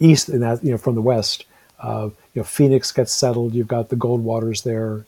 [0.00, 1.44] east in that you know from the west.
[1.78, 3.54] Uh, you know, Phoenix gets settled.
[3.54, 5.06] You've got the Goldwaters there.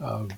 [0.00, 0.30] Um,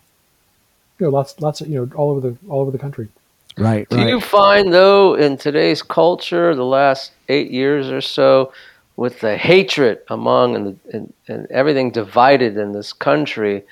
[1.00, 3.08] you know, lots lots of you know all over the all over the country.
[3.56, 3.88] Right.
[3.88, 8.52] Do you find though in today's culture, the last eight years or so,
[8.96, 13.64] with the hatred among and, and, and everything divided in this country,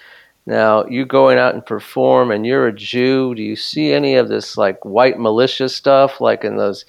[0.46, 4.28] now you going out and perform and you're a Jew, do you see any of
[4.28, 6.84] this like white militia stuff like in those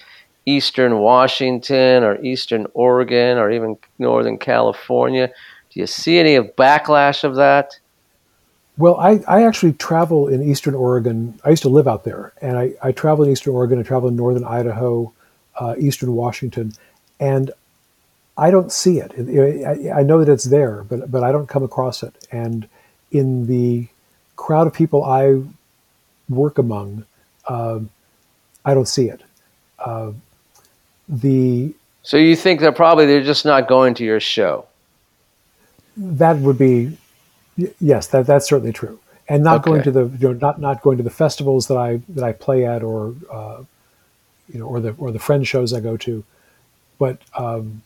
[0.46, 5.28] eastern Washington or eastern Oregon or even northern California?
[5.70, 7.78] Do you see any of backlash of that?
[8.80, 11.38] Well, I, I actually travel in Eastern Oregon.
[11.44, 13.78] I used to live out there, and I, I travel in Eastern Oregon.
[13.78, 15.12] I travel in Northern Idaho,
[15.60, 16.72] uh, Eastern Washington,
[17.20, 17.52] and
[18.38, 19.12] I don't see it.
[19.68, 22.16] I, I know that it's there, but but I don't come across it.
[22.32, 22.70] And
[23.12, 23.88] in the
[24.38, 25.42] crowd of people I
[26.30, 27.06] work among,
[27.50, 27.82] uh,
[28.64, 29.22] I don't see it.
[29.78, 30.14] Uh,
[31.10, 31.74] the
[32.04, 34.66] so you think that probably they're just not going to your show?
[35.98, 36.98] That would be
[37.80, 39.00] yes, that that's certainly true.
[39.28, 39.70] And not okay.
[39.70, 42.32] going to the you know not not going to the festivals that I that I
[42.32, 43.64] play at or uh,
[44.52, 46.24] you know or the or the friend shows I go to,
[46.98, 47.84] but um,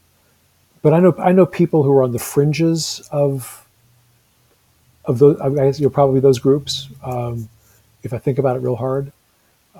[0.82, 3.65] but I know I know people who are on the fringes of
[5.05, 5.39] of those.
[5.41, 6.88] I guess you know probably those groups.
[7.03, 7.49] Um,
[8.03, 9.11] if I think about it real hard,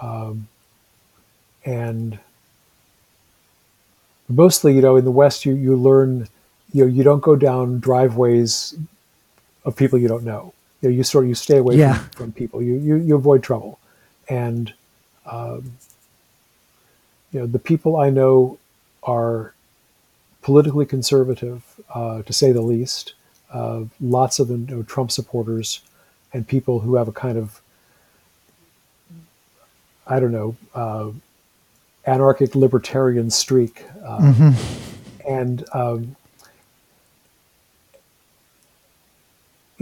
[0.02, 0.48] um,
[1.66, 2.20] and
[4.28, 6.28] mostly, you know, in the West, you you learn,
[6.74, 8.76] you know, you don't go down driveways
[9.66, 10.54] of people you don't know.
[10.82, 11.94] You know, you sort of you stay away yeah.
[11.94, 12.62] from, from people.
[12.62, 13.80] You, you you avoid trouble,
[14.30, 14.74] and
[15.26, 15.74] um,
[17.32, 18.58] you know the people I know
[19.04, 19.54] are
[20.42, 23.14] politically conservative, uh, to say the least.
[23.52, 25.82] Uh, lots of them you know, Trump supporters,
[26.34, 27.62] and people who have a kind of
[30.06, 31.12] I don't know uh,
[32.06, 35.30] anarchic libertarian streak, uh, mm-hmm.
[35.30, 36.16] and um,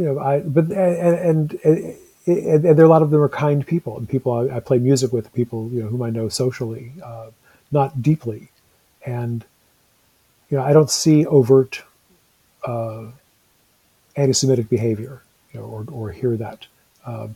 [0.01, 3.29] you know, I but and, and, and and, there are a lot of them are
[3.29, 6.27] kind people and people I, I play music with, people you know whom I know
[6.27, 7.27] socially, uh,
[7.71, 8.49] not deeply,
[9.05, 9.45] and
[10.49, 11.83] you know I don't see overt
[12.65, 13.05] uh,
[14.15, 15.21] anti-Semitic behavior,
[15.53, 16.65] you know, or or hear that.
[17.05, 17.35] Um,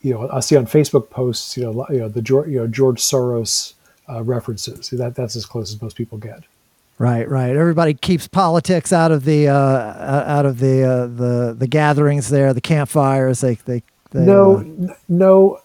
[0.00, 2.66] you know, I see on Facebook posts, you know, you know the George, you know
[2.66, 3.74] George Soros
[4.08, 4.90] uh, references.
[4.90, 6.42] That that's as close as most people get.
[7.02, 7.56] Right, right.
[7.56, 12.54] Everybody keeps politics out of the uh, out of the uh, the the gatherings there,
[12.54, 13.40] the campfires.
[13.40, 13.82] They they,
[14.12, 15.60] they no uh, no.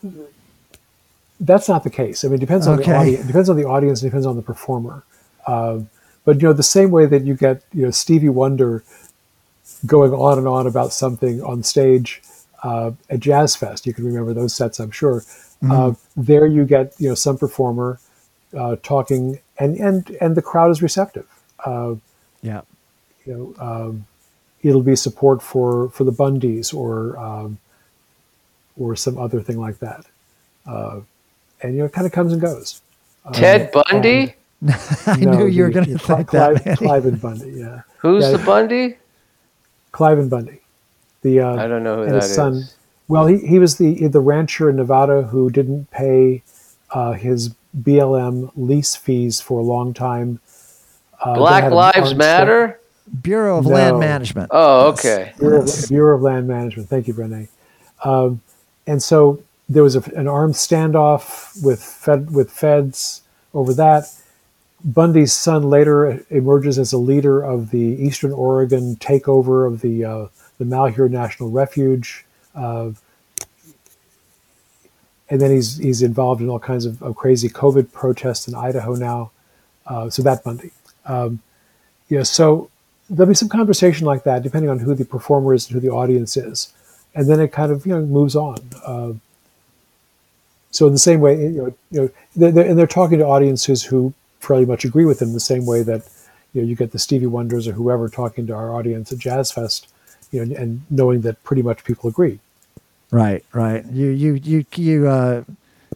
[1.40, 2.26] That's not the case.
[2.26, 2.92] I mean, it depends on okay.
[2.92, 3.28] the audience.
[3.28, 4.02] Depends on the audience.
[4.02, 5.04] Depends on the performer.
[5.46, 5.82] Uh,
[6.26, 8.84] but you know, the same way that you get you know Stevie Wonder
[9.86, 12.20] going on and on about something on stage
[12.64, 13.86] uh, at Jazz Fest.
[13.86, 15.20] You can remember those sets, I'm sure.
[15.62, 15.72] Mm-hmm.
[15.72, 18.00] Uh, there, you get you know some performer
[18.58, 21.28] uh, talking, and and and the crowd is receptive.
[21.66, 21.96] Uh,
[22.42, 22.62] yeah,
[23.26, 24.06] you know, um,
[24.62, 27.60] it'll be support for for the Bundys or um,
[28.78, 30.06] or some other thing like that,
[30.66, 31.00] uh,
[31.62, 32.82] and you know, it kind of comes and goes.
[33.34, 34.34] Ted uh, Bundy.
[35.06, 36.80] I no, knew you were going to think Clive, that.
[36.80, 37.82] Cliven Bundy, yeah.
[38.00, 38.98] Who's yeah, the Bundy?
[39.92, 40.62] Cliven Bundy.
[41.22, 42.64] The uh, I don't know who and that his son.
[43.08, 46.42] Well, he, he was the the rancher in Nevada who didn't pay
[46.92, 50.40] uh, his BLM lease fees for a long time.
[51.24, 52.80] Uh, Black Lives Matter?
[53.22, 53.72] Bureau of no.
[53.72, 54.50] Land Management.
[54.52, 55.34] Oh, okay.
[55.40, 56.90] Bureau, of, Bureau of Land Management.
[56.90, 57.48] Thank you, Brene.
[58.04, 58.42] Um,
[58.86, 63.22] and so there was a, an armed standoff with fed, with feds
[63.54, 64.12] over that.
[64.84, 70.28] Bundy's son later emerges as a leader of the Eastern Oregon takeover of the uh,
[70.60, 72.26] the Malheur National Refuge.
[72.54, 72.92] Uh,
[75.30, 78.96] and then he's he's involved in all kinds of, of crazy COVID protests in Idaho
[78.96, 79.32] now.
[79.86, 80.72] Uh, so that Bundy,
[81.06, 81.40] um,
[82.10, 82.24] yeah.
[82.24, 82.70] So
[83.10, 85.94] there'll be some conversation like that, depending on who the performer is and who the
[85.94, 86.74] audience is,
[87.16, 88.58] and then it kind of you know moves on.
[88.86, 89.14] Uh,
[90.72, 93.26] so in the same way, you know, you know, they're, they're, and they're talking to
[93.26, 96.08] audiences who fairly much agree with them, the same way that
[96.54, 99.52] you know you get the Stevie Wonders or whoever talking to our audience at Jazz
[99.52, 99.88] Fest,
[100.32, 102.40] you know, and knowing that pretty much people agree.
[103.12, 103.86] Right, right.
[103.86, 105.44] You, you, you, you, uh,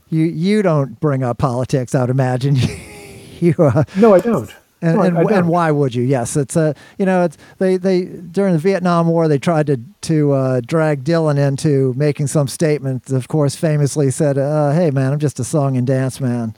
[0.10, 1.94] you, you don't bring up politics.
[1.94, 2.56] I would imagine.
[3.40, 4.54] you, uh, no, I don't.
[4.84, 6.02] And, no, and, I, I and, why would you?
[6.02, 9.68] Yes, it's a uh, you know it's they they during the Vietnam War they tried
[9.68, 13.12] to to uh, drag Dylan into making some statement.
[13.12, 16.56] Of course, famously said, uh, "Hey man, I'm just a song and dance man."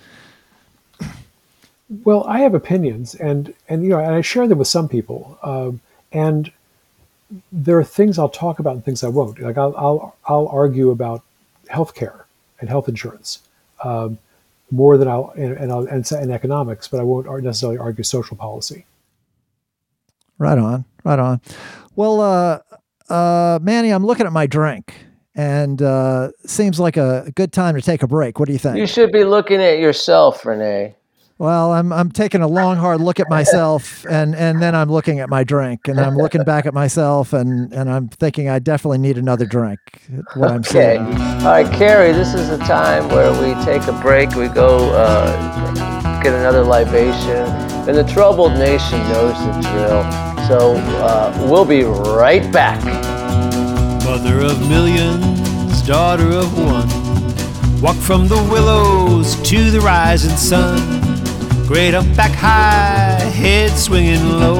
[2.05, 5.37] Well, I have opinions, and and you know, and I share them with some people,
[5.43, 5.81] um,
[6.13, 6.49] and
[7.51, 9.39] there are things I'll talk about and things I won't.
[9.39, 11.23] Like I'll I'll, I'll argue about
[11.67, 12.23] healthcare
[12.59, 13.41] and health insurance
[13.83, 14.17] um,
[14.71, 18.37] more than I'll and, and I'll and, and economics, but I won't necessarily argue social
[18.37, 18.85] policy.
[20.37, 21.41] Right on, right on.
[21.95, 22.59] Well, uh,
[23.11, 24.95] uh, Manny, I'm looking at my drink,
[25.35, 28.39] and uh, seems like a good time to take a break.
[28.39, 28.77] What do you think?
[28.77, 30.95] You should be looking at yourself, Renee.
[31.43, 35.19] Well, I'm I'm taking a long hard look at myself and and then I'm looking
[35.19, 38.99] at my drink and I'm looking back at myself and and I'm thinking I definitely
[38.99, 39.77] need another drink.
[40.35, 40.69] What I'm okay.
[40.69, 41.01] saying.
[41.01, 44.29] All right, Kerry, this is a time where we take a break.
[44.35, 47.45] We go uh, get another libation,
[47.89, 50.47] and the troubled nation knows the drill.
[50.47, 52.81] So uh, we'll be right back.
[54.05, 57.81] Mother of millions, daughter of one.
[57.81, 61.12] Walk from the willows to the rising sun.
[61.73, 64.59] Great up back high, head swinging low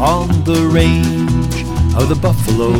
[0.00, 1.62] on the range
[1.94, 2.72] of the buffalo.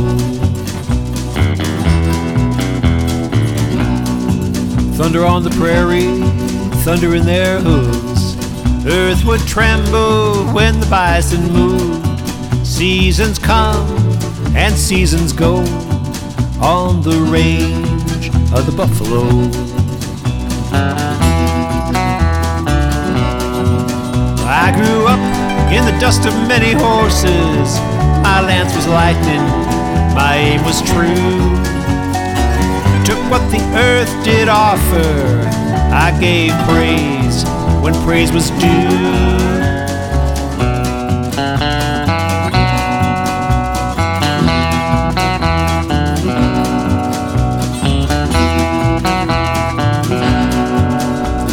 [4.97, 6.19] Thunder on the prairie,
[6.83, 8.35] thunder in their hooves.
[8.85, 12.67] Earth would tremble when the bison moved.
[12.67, 13.87] Seasons come
[14.53, 15.59] and seasons go
[16.61, 19.79] on the range of the buffalo.
[24.51, 25.19] I grew up
[25.71, 27.79] in the dust of many horses.
[28.23, 29.45] My lance was lightning,
[30.15, 31.37] my aim was true.
[33.05, 35.47] Took what the earth did offer,
[35.93, 37.43] I gave praise
[37.83, 39.29] when praise was due.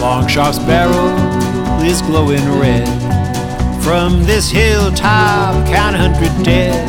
[0.00, 1.25] Longshot's barrel
[1.86, 2.84] is glowing red.
[3.82, 6.84] From this hilltop, count a hundred dead.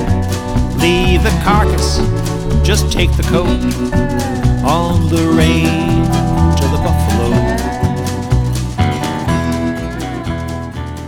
[0.82, 2.00] Leave the carcass,
[2.66, 3.48] just take the coat
[4.66, 7.32] on the range of the buffalo.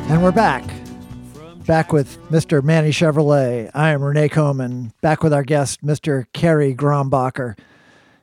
[0.10, 0.64] And we're back.
[1.66, 2.64] Back with Mr.
[2.64, 3.72] Manny Chevrolet.
[3.74, 4.94] I am Renee Coman.
[5.02, 6.28] Back with our guest, Mr.
[6.34, 7.58] Kerry Grombacher.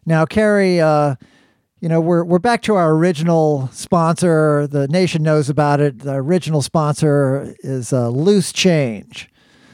[0.05, 1.17] Now, Kerry, uh,
[1.81, 4.66] you know, we're we're back to our original sponsor.
[4.66, 6.01] The nation knows about it.
[6.01, 9.29] The original sponsor is uh, Loose Change.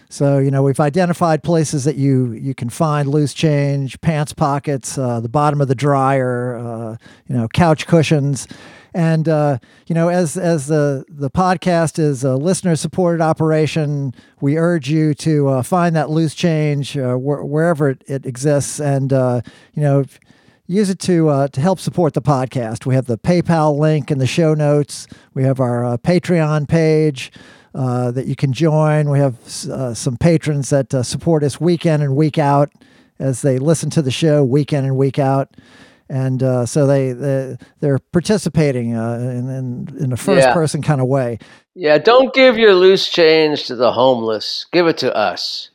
[0.08, 4.98] So you know, we've identified places that you you can find loose change, pants pockets,
[4.98, 6.96] uh, the bottom of the dryer, uh,
[7.28, 8.46] you know, couch cushions.
[8.92, 14.58] And uh, you know, as as the the podcast is a listener supported operation, we
[14.58, 19.14] urge you to uh, find that loose change uh, wh- wherever it, it exists, and
[19.14, 19.40] uh,
[19.72, 20.04] you know,
[20.66, 22.86] use it to uh, to help support the podcast.
[22.86, 25.06] We have the PayPal link in the show notes.
[25.34, 27.32] We have our uh, Patreon page.
[27.74, 29.08] Uh, that you can join.
[29.08, 29.36] We have
[29.70, 32.70] uh, some patrons that uh, support us week in and week out
[33.18, 35.48] as they listen to the show week in and week out
[36.10, 40.52] and uh, so they, they they're participating uh, in, in in a first Yeah.
[40.52, 41.38] person kind of way.
[41.74, 44.66] Yeah, don't give your loose change to the homeless.
[44.70, 45.70] Give it to us.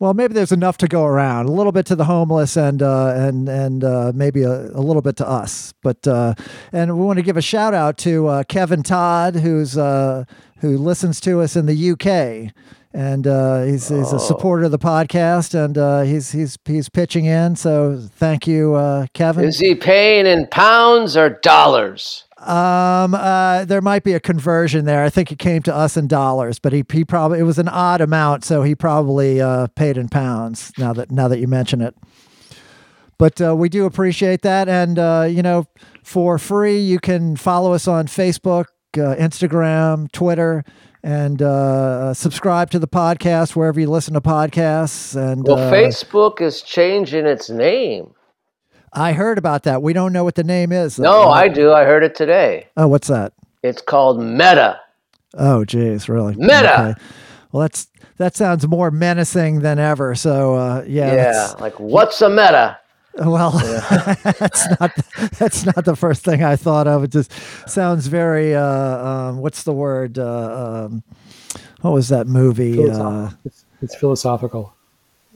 [0.00, 1.44] Well, maybe there's enough to go around.
[1.44, 5.02] A little bit to the homeless, and uh, and and uh, maybe a, a little
[5.02, 5.74] bit to us.
[5.82, 6.34] But uh,
[6.72, 10.24] and we want to give a shout out to uh, Kevin Todd, who's uh,
[10.60, 12.50] who listens to us in the UK,
[12.94, 17.26] and uh, he's he's a supporter of the podcast, and uh, he's he's he's pitching
[17.26, 17.54] in.
[17.54, 19.44] So thank you, uh, Kevin.
[19.44, 22.24] Is he paying in pounds or dollars?
[22.40, 25.04] Um, uh, there might be a conversion there.
[25.04, 27.68] I think it came to us in dollars, but he, he probably it was an
[27.68, 30.72] odd amount, so he probably uh, paid in pounds.
[30.78, 31.94] Now that now that you mention it,
[33.18, 35.66] but uh, we do appreciate that, and uh, you know,
[36.02, 38.64] for free, you can follow us on Facebook,
[38.96, 40.64] uh, Instagram, Twitter,
[41.02, 45.14] and uh, subscribe to the podcast wherever you listen to podcasts.
[45.14, 48.14] And Well, uh, Facebook is changing its name.
[48.92, 49.82] I heard about that.
[49.82, 50.98] We don't know what the name is.
[50.98, 51.72] No, Uh, I do.
[51.72, 52.66] I heard it today.
[52.76, 53.32] Oh, what's that?
[53.62, 54.80] It's called Meta.
[55.38, 56.34] Oh, geez, really?
[56.36, 56.96] Meta.
[57.52, 57.88] Well, that's
[58.18, 60.14] that sounds more menacing than ever.
[60.14, 61.14] So, uh, yeah.
[61.14, 62.78] Yeah, like what's a meta?
[63.14, 63.50] Well,
[64.38, 64.92] that's not
[65.38, 67.02] that's not the first thing I thought of.
[67.04, 67.32] It just
[67.68, 68.54] sounds very.
[68.54, 70.18] Uh, um, what's the word?
[70.18, 71.02] Uh, um,
[71.80, 72.72] what was that movie?
[72.74, 74.74] Uh, Philosoph- it's, it's philosophical.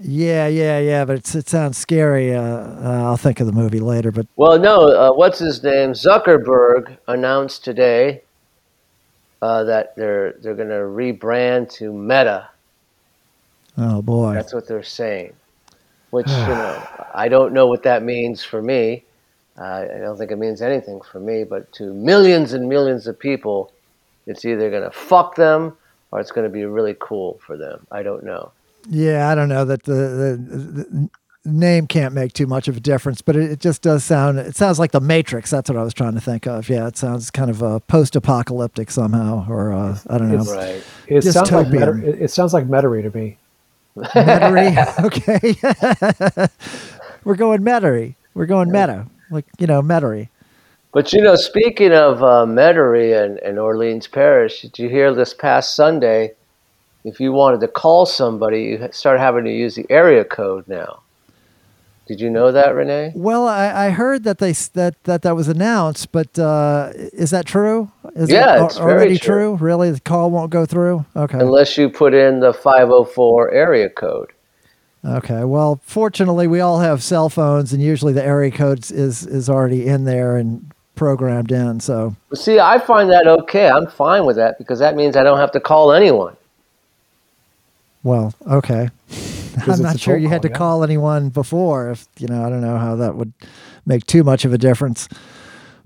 [0.01, 1.05] Yeah, yeah, yeah.
[1.05, 2.35] But it's, it sounds scary.
[2.35, 4.11] Uh, uh, I'll think of the movie later.
[4.11, 4.89] But Well, no.
[4.89, 5.93] Uh, what's his name?
[5.93, 8.23] Zuckerberg announced today
[9.41, 12.49] uh, that they're they're going to rebrand to Meta.
[13.79, 15.35] oh boy, That's what they're saying.
[16.11, 19.05] Which you know, I don't know what that means for me.
[19.57, 21.45] Uh, I don't think it means anything for me.
[21.45, 23.73] But to millions and millions of people,
[24.27, 25.77] it's either going to fuck them
[26.11, 27.87] or it's going to be really cool for them.
[27.93, 28.51] I don't know.
[28.89, 29.29] Yeah.
[29.31, 30.39] I don't know that the, the,
[31.45, 34.39] the name can't make too much of a difference, but it, it just does sound.
[34.39, 35.51] It sounds like the Matrix.
[35.51, 36.69] That's what I was trying to think of.
[36.69, 40.41] Yeah, it sounds kind of uh, post-apocalyptic somehow, or uh, I don't know.
[40.43, 40.83] It's- Right.
[41.07, 43.37] It Just sounds like Meta, it, it sounds like Metairie to me.
[43.97, 45.05] Metairie.
[45.05, 46.49] okay.
[47.25, 48.15] We're going Metairie.
[48.35, 49.07] We're going meta.
[49.31, 50.29] Like, you know, Metairie.
[50.93, 55.35] But you know, speaking of uh, Metairie and, and Orleans Parish, did you hear this
[55.35, 56.33] past Sunday?
[57.05, 61.01] If you wanted to call somebody, you start having to use the area code now.
[62.07, 63.13] Did you know that, Renee?
[63.15, 67.47] Well, I, I heard that they that, that that was announced, but uh, is that
[67.47, 67.91] true?
[68.15, 69.57] Is Yeah, it it's already true.
[69.57, 69.67] true.
[69.67, 71.07] Really, the call won't go through.
[71.17, 71.39] Okay.
[71.39, 74.33] Unless you put in the 504 area code.
[75.03, 75.45] Okay.
[75.45, 79.87] Well, fortunately, we all have cell phones, and usually the area code is is already
[79.87, 81.81] in there and programmed in.
[81.81, 82.17] So.
[82.35, 83.69] See, I find that okay.
[83.69, 86.37] I'm fine with that because that means I don't have to call anyone.
[88.05, 88.91] Well, okay.
[89.67, 90.59] I'm not sure you had to call, yeah.
[90.59, 91.91] call anyone before.
[91.91, 93.33] If you know, I don't know how that would
[93.87, 95.09] make too much of a difference.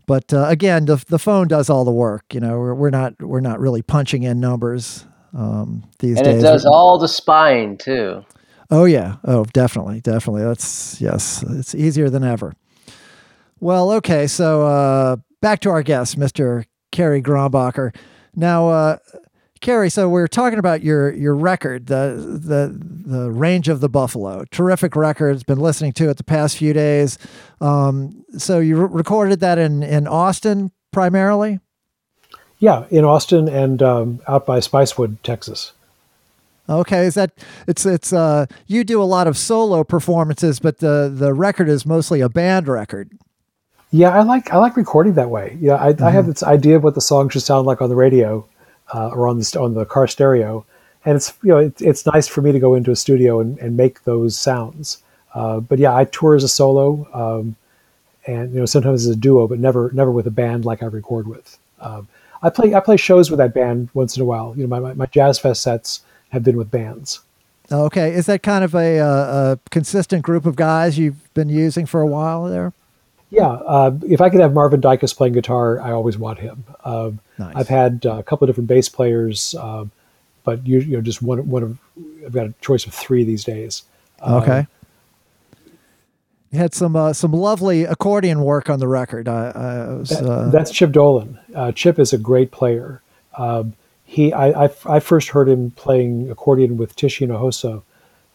[0.06, 2.34] But uh, again, the the phone does all the work.
[2.34, 6.34] You know, we're, we're not we're not really punching in numbers um, these And days.
[6.34, 8.24] And it does all the spying too.
[8.70, 9.16] Oh yeah.
[9.24, 10.42] Oh, definitely, definitely.
[10.42, 11.44] That's yes.
[11.48, 12.54] It's easier than ever.
[13.60, 14.26] Well, okay.
[14.26, 16.64] So uh, back to our guest, Mr.
[16.90, 17.94] Kerry Grombacher.
[18.34, 18.98] Now, uh,
[19.60, 19.90] Kerry.
[19.90, 24.44] So we're talking about your your record, the the the Range of the Buffalo.
[24.50, 25.34] Terrific record.
[25.34, 27.18] It's been listening to it the past few days.
[27.60, 31.60] Um, so you re- recorded that in in Austin primarily.
[32.58, 35.72] Yeah, in Austin and um, out by Spicewood, Texas.
[36.68, 37.30] Okay, is that
[37.66, 41.86] it's it's uh you do a lot of solo performances, but the the record is
[41.86, 43.10] mostly a band record.
[43.90, 45.56] Yeah, I like I like recording that way.
[45.60, 47.96] Yeah, I, I have this idea of what the song should sound like on the
[47.96, 48.46] radio
[48.94, 50.64] uh, or on the on the car stereo,
[51.04, 53.58] and it's you know it, it's nice for me to go into a studio and,
[53.58, 55.02] and make those sounds.
[55.34, 57.56] Uh, but yeah, I tour as a solo, um,
[58.26, 60.86] and you know sometimes as a duo, but never never with a band like I
[60.86, 61.58] record with.
[61.80, 62.08] Um,
[62.42, 64.54] I play I play shows with that band once in a while.
[64.56, 67.20] You know, my my, my jazz fest sets have been with bands.
[67.70, 69.06] Okay, is that kind of a, uh,
[69.52, 72.72] a consistent group of guys you've been using for a while there?
[73.30, 76.64] Yeah, uh, if I could have Marvin Dykhuis playing guitar, I always want him.
[76.84, 77.52] Um, Nice.
[77.54, 79.90] I've had uh, a couple of different bass players, um,
[80.44, 81.78] but you, you know, just one one of
[82.24, 83.82] I've got a choice of three these days.
[84.26, 84.66] Okay.
[86.50, 89.28] You had some uh, some lovely accordion work on the record.
[89.28, 91.38] I, I was, That- uh, that's Chip Dolan.
[91.54, 93.02] Uh, Chip is a great player.
[93.36, 93.74] Um,
[94.04, 97.82] he, I, I, I first heard him playing accordion with Tish Hinojosa,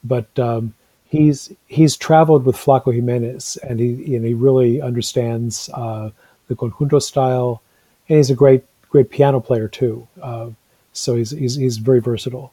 [0.04, 0.76] but um,
[1.14, 6.10] he's he's traveled with Flaco Jimenez, and he and he really understands uh,
[6.48, 7.62] the conjunto style,
[8.10, 10.08] and he's a great great piano player too.
[10.22, 10.50] Uh,
[10.92, 12.52] so he's, he's he's very versatile.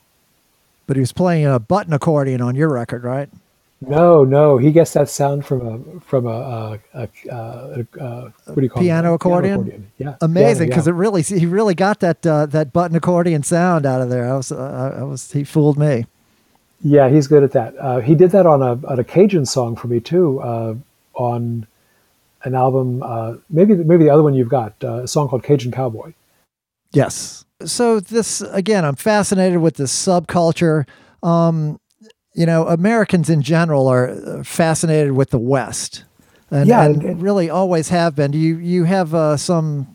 [0.86, 3.28] but he was playing a button accordion on your record, right?
[3.82, 8.62] No, no, he gets that sound from a from a, a, a, a, what do
[8.62, 9.14] you call Piano it?
[9.14, 9.90] accordion?
[9.96, 10.92] Yeah, Amazing, piano, because yeah.
[10.92, 14.30] it really he really got that uh, that button accordion sound out of there.
[14.30, 16.04] I was uh, I was he fooled me.
[16.82, 17.74] Yeah, he's good at that.
[17.78, 20.74] Uh, he did that on a on a Cajun song for me too, uh,
[21.14, 21.66] on
[22.44, 23.02] an album.
[23.02, 26.12] Uh, maybe maybe the other one you've got uh, a song called Cajun Cowboy.
[26.92, 27.44] Yes.
[27.64, 30.86] So this again, I'm fascinated with this subculture.
[31.22, 31.78] Um,
[32.32, 36.04] you know, Americans in general are uh, fascinated with the West,
[36.50, 38.30] and, Yeah, and and- really always have been.
[38.30, 39.94] Do you you have uh, some,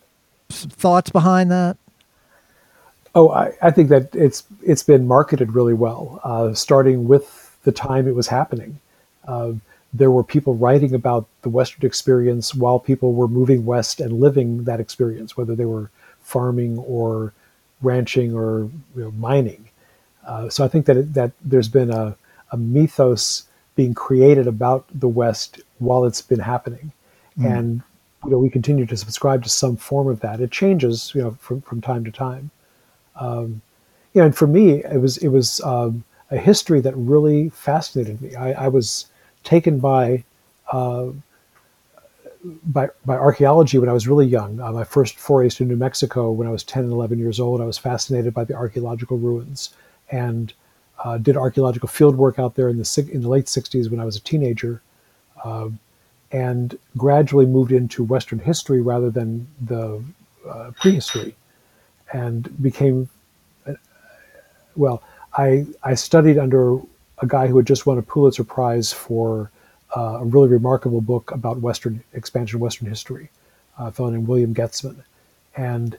[0.49, 1.77] some thoughts behind that?
[3.15, 7.71] Oh, I, I think that it's it's been marketed really well, uh, starting with the
[7.71, 8.79] time it was happening.
[9.27, 9.53] Uh,
[9.93, 14.65] there were people writing about the Western experience while people were moving west and living
[14.65, 15.89] that experience, whether they were
[16.21, 17.33] farming or
[17.81, 19.69] ranching or you know, mining.
[20.27, 22.17] Uh, so I think that it, that there's been a,
[22.51, 26.91] a mythos being created about the West while it's been happening,
[27.41, 27.81] and
[28.25, 30.41] you know we continue to subscribe to some form of that.
[30.41, 32.51] It changes, you know, from from time to time
[34.15, 38.21] you know, and for me, it was it was um, a history that really fascinated
[38.21, 38.33] me.
[38.35, 39.07] I, I was
[39.43, 40.23] taken by
[40.71, 41.07] uh,
[42.63, 44.59] by by archaeology when I was really young.
[44.61, 47.59] Uh, my first forays to New Mexico when I was ten and eleven years old.
[47.59, 49.73] I was fascinated by the archaeological ruins
[50.09, 50.53] and
[51.03, 54.05] uh, did archaeological field work out there in the in the late '60s when I
[54.05, 54.81] was a teenager,
[55.43, 55.77] um,
[56.31, 60.01] and gradually moved into Western history rather than the
[60.49, 61.35] uh, prehistory
[62.13, 63.09] and became
[64.75, 65.01] well
[65.37, 66.77] i i studied under
[67.19, 69.49] a guy who had just won a pulitzer prize for
[69.95, 73.29] uh, a really remarkable book about western expansion western history
[73.79, 75.03] uh, a fellow named william Goetzmann
[75.55, 75.97] and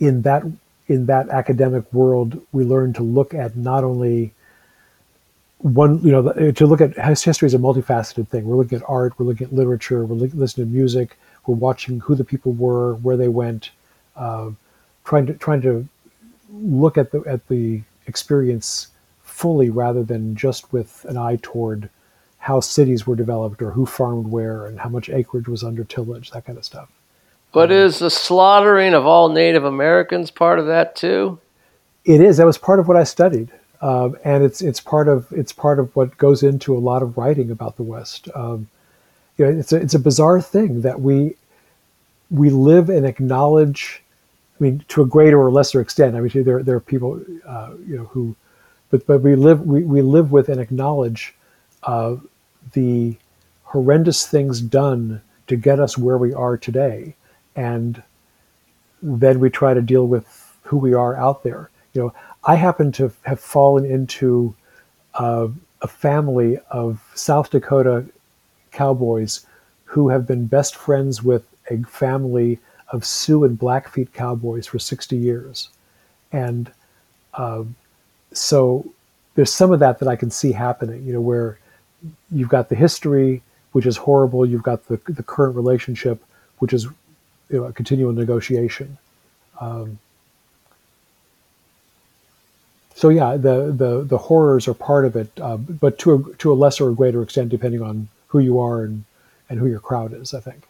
[0.00, 0.42] in that
[0.88, 4.32] in that academic world we learned to look at not only
[5.58, 8.44] one you know to look at history is a multifaceted thing.
[8.44, 11.16] We're looking at art we're looking at literature we're listening to music
[11.46, 13.70] we're watching who the people were where they went
[14.14, 14.50] uh,
[15.04, 15.88] trying to trying to
[16.52, 18.88] look at the at the experience
[19.22, 21.90] fully rather than just with an eye toward
[22.38, 26.30] how cities were developed or who farmed where and how much acreage was under tillage
[26.30, 26.88] that kind of stuff
[27.52, 31.38] But is the slaughtering of all Native Americans part of that too?
[32.04, 32.36] It is.
[32.36, 33.50] That was part of what I studied,
[33.80, 37.16] um, and it's it's part of it's part of what goes into a lot of
[37.16, 38.28] writing about the West.
[38.34, 38.68] Um,
[39.38, 41.36] you know, it's a, it's a bizarre thing that we
[42.30, 44.02] we live and acknowledge.
[44.58, 46.14] I mean, to a greater or lesser extent.
[46.16, 48.36] I mean, there there are people, uh, you know, who,
[48.90, 51.34] but but we live we, we live with and acknowledge
[51.82, 52.16] uh,
[52.72, 53.16] the
[53.64, 57.16] horrendous things done to get us where we are today,
[57.56, 58.02] and
[59.02, 61.70] then we try to deal with who we are out there.
[61.92, 64.54] You know, I happen to have fallen into
[65.14, 65.48] uh,
[65.82, 68.06] a family of South Dakota
[68.70, 69.46] cowboys
[69.84, 72.58] who have been best friends with a family
[72.94, 75.68] of Sioux and Blackfeet cowboys for 60 years.
[76.30, 76.70] And
[77.34, 77.64] uh,
[78.32, 78.86] so
[79.34, 81.58] there's some of that that I can see happening, you know, where
[82.30, 83.42] you've got the history,
[83.72, 84.46] which is horrible.
[84.46, 86.22] You've got the, the current relationship,
[86.60, 86.84] which is
[87.50, 88.96] you know, a continual negotiation.
[89.60, 89.98] Um,
[92.94, 96.52] so yeah, the, the, the horrors are part of it, uh, but to a, to
[96.52, 99.04] a lesser or greater extent, depending on who you are and,
[99.50, 100.68] and who your crowd is, I think.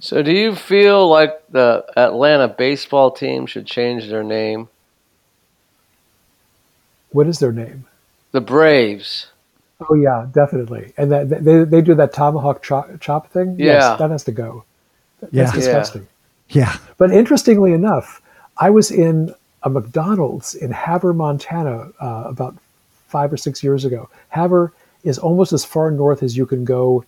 [0.00, 4.68] So, do you feel like the Atlanta baseball team should change their name?
[7.12, 7.84] What is their name?
[8.32, 9.28] The Braves.
[9.88, 10.92] Oh yeah, definitely.
[10.96, 13.56] And that they they do that tomahawk chop, chop thing.
[13.58, 14.64] Yeah, yes, that has to go.
[15.20, 15.52] That's Yeah.
[15.52, 16.08] disgusting.
[16.48, 16.76] Yeah.
[16.98, 18.20] But interestingly enough,
[18.58, 22.54] I was in a McDonald's in Havre, Montana, uh, about
[23.08, 24.08] five or six years ago.
[24.28, 24.72] Havre
[25.04, 27.04] is almost as far north as you can go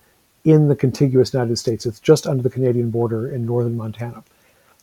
[0.46, 1.84] in the contiguous United States.
[1.84, 4.22] It's just under the Canadian border in northern Montana,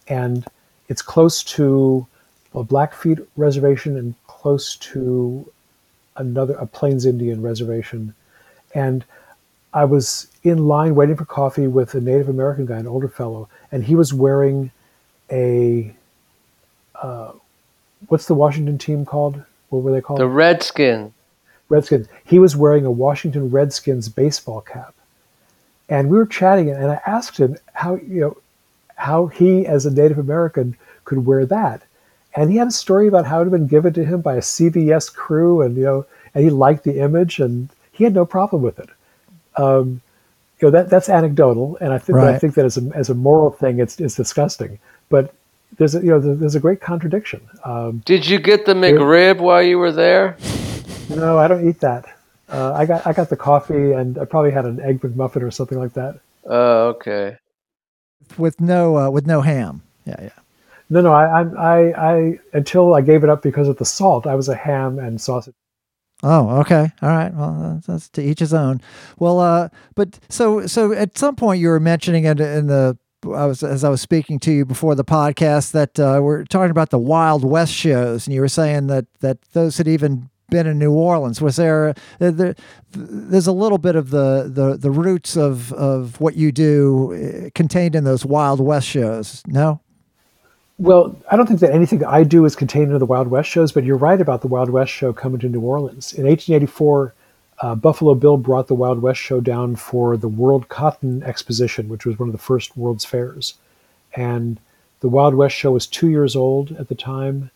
[0.10, 0.46] and
[0.90, 2.06] it's close to
[2.54, 5.50] a Blackfeet reservation and close to
[6.18, 8.14] another a Plains Indian reservation,
[8.76, 9.06] and
[9.74, 13.48] I was in line waiting for coffee with a Native American guy, an older fellow,
[13.72, 14.70] and he was wearing
[15.32, 15.96] a
[17.02, 17.32] uh,
[18.10, 19.42] what's the Washington team called?
[19.70, 20.20] What were they called?
[20.20, 21.14] The Redskins.
[21.70, 22.08] Redskins.
[22.26, 24.94] He was wearing a Washington Redskins baseball cap,
[25.90, 28.38] and we were chatting, and I asked him how you know
[28.96, 31.84] how he, as a Native American, could wear that,
[32.36, 34.42] and he had a story about how it had been given to him by a
[34.42, 38.62] CVS crew, and you know, and he liked the image, and he had no problem
[38.62, 38.90] with it.
[39.56, 40.02] Um,
[40.60, 43.10] you know that that's anecdotal, and I think but I think that as a as
[43.10, 44.80] a moral thing, it's it's disgusting.
[45.10, 45.34] But
[45.78, 47.42] there's a, you know there's a great contradiction.
[47.64, 50.38] Um, Did you get the McRib while you were there?
[51.10, 52.06] no, I don't eat that.
[52.54, 55.52] Uh, I got I got the coffee, and I probably had an egg McMuffin or
[55.52, 56.20] something like that.
[56.46, 57.38] Oh, okay.
[58.38, 59.82] With no uh, with no ham.
[60.06, 60.30] Yeah, yeah.
[60.90, 64.28] No, no, I, I, I, I, until I gave it up because of the salt,
[64.28, 65.56] I was a ham and sausage.
[66.22, 66.92] Oh, okay.
[67.02, 67.34] All right.
[67.34, 68.80] Well, that's, that's to each his own.
[69.18, 73.46] Well, uh, but so so at some point you were mentioning it in the I
[73.46, 76.92] was as I was speaking to you before the podcast that uh, we're talking about
[76.92, 80.80] the Wild West shows, and you were saying that that those had even been in
[80.80, 81.42] New Orleans.
[81.42, 81.94] Was there, uh,
[82.32, 82.56] there
[82.92, 87.50] there's a little bit of the the the roots of of what you do uh,
[87.56, 89.44] contained in those Wild West shows?
[89.48, 89.82] No.
[90.78, 93.72] Well, I don't think that anything I do is contained in the Wild West shows,
[93.72, 96.14] but you're right about the Wild West show coming to New Orleans.
[96.14, 97.14] In 1884,
[97.62, 102.06] uh, Buffalo Bill brought the Wild West show down for the World Cotton Exposition, which
[102.06, 103.56] was one of the first World's Fairs.
[104.16, 104.60] And
[105.02, 107.52] the Wild West show was two years old at the time,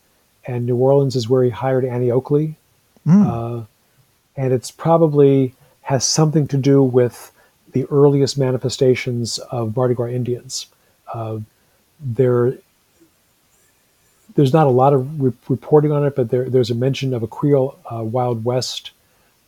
[0.46, 2.56] and New Orleans is where he hired Annie Oakley.
[3.10, 3.64] Uh,
[4.36, 7.32] and it's probably has something to do with
[7.72, 10.66] the earliest manifestations of Mardi Gras Indians.
[11.12, 11.38] Uh,
[12.00, 12.54] there,
[14.34, 17.22] there's not a lot of re- reporting on it, but there, there's a mention of
[17.22, 18.92] a Creole uh, Wild West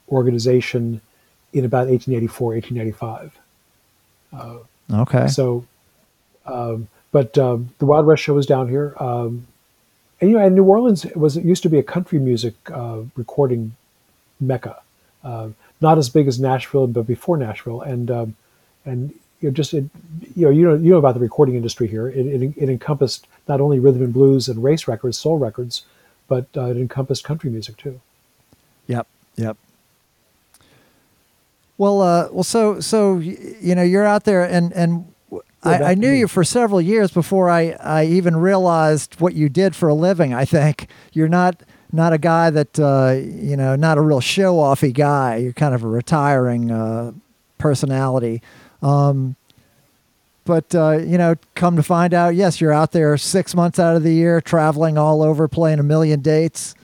[0.09, 1.01] organization
[1.53, 3.39] in about 1884, 1895.
[4.93, 5.29] Okay.
[5.29, 5.67] So,
[6.47, 9.47] um, but um, the Wild West show was down here, um,
[10.21, 13.01] and you know, and New Orleans was it used to be a country music uh,
[13.17, 13.75] recording
[14.39, 14.81] mecca,
[15.25, 15.49] uh,
[15.81, 18.37] not as big as Nashville, but before Nashville, and um,
[18.85, 19.11] and
[19.41, 19.85] you know, just it,
[20.37, 22.09] you know, you know, you know about the recording industry here.
[22.09, 25.85] It, it, it encompassed not only rhythm and blues and race records, soul records,
[26.29, 28.01] but uh, it encompassed country music too.
[28.87, 29.07] Yep.
[29.37, 29.57] Yep.
[31.79, 35.10] Well, uh, well, so so you know you're out there, and and
[35.63, 39.77] I, I knew you for several years before I I even realized what you did
[39.77, 40.33] for a living.
[40.33, 44.57] I think you're not not a guy that uh, you know not a real show
[44.57, 45.37] offy guy.
[45.37, 47.13] You're kind of a retiring uh,
[47.59, 48.43] personality.
[48.83, 49.37] Um,
[50.45, 53.95] but uh, you know, come to find out, yes, you're out there six months out
[53.97, 56.75] of the year, traveling all over, playing a million dates.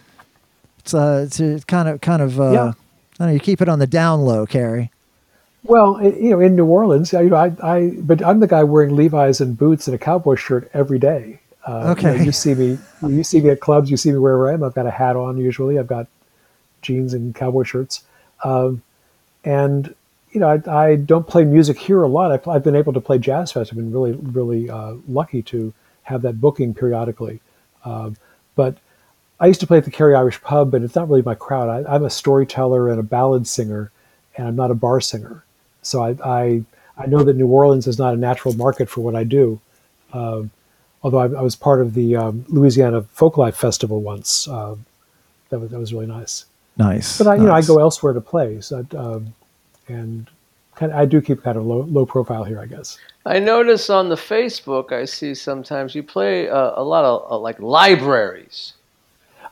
[0.81, 2.61] It's uh, it's, it's kind of kind of uh, Yeah.
[2.69, 2.73] I
[3.19, 3.33] don't know.
[3.33, 4.91] You keep it on the down low, Kerry.
[5.69, 8.95] Well, you know, in New Orleans, you know, I, I, but I'm the guy wearing
[8.95, 11.41] Levi's and boots and a cowboy shirt every day.
[11.67, 12.25] Uh, you know, Okay.
[12.25, 14.63] You, see me, you see me at clubs, you see me wherever I am.
[14.63, 15.79] I've got a hat on usually.
[15.79, 16.07] I've got
[16.83, 18.05] jeans and cowboy shirts,
[18.45, 18.83] um,
[19.45, 19.93] and
[20.31, 22.31] you know, I, I don't play music here a lot.
[22.31, 23.73] I've, I've been able to play jazz fest.
[23.73, 27.41] I've been really, really uh, lucky to have that booking periodically.
[27.85, 28.17] Um,
[28.55, 28.77] but
[29.41, 31.87] I used to play at the Kerry Irish Pub, but it's not really my crowd.
[31.87, 33.91] I, I'm a storyteller and a ballad singer,
[34.37, 35.43] and I'm not a bar singer.
[35.87, 36.65] So I, I,
[36.99, 39.61] I know that New Orleans is not a natural market for what I do.
[40.13, 40.51] Um,
[41.03, 44.49] although I, I, was part of the um, Louisiana Folklife Festival once.
[44.49, 44.77] Uh,
[45.51, 46.45] that was that was really nice.
[46.77, 47.19] Nice.
[47.19, 47.41] But I, nice.
[47.41, 49.35] you know, I go elsewhere to play, so, um,
[49.89, 50.29] and
[50.75, 52.99] kind of, I do keep kind of low low profile here, I guess.
[53.25, 57.39] I notice on the Facebook, I see sometimes you play uh, a lot of uh,
[57.39, 58.75] like libraries.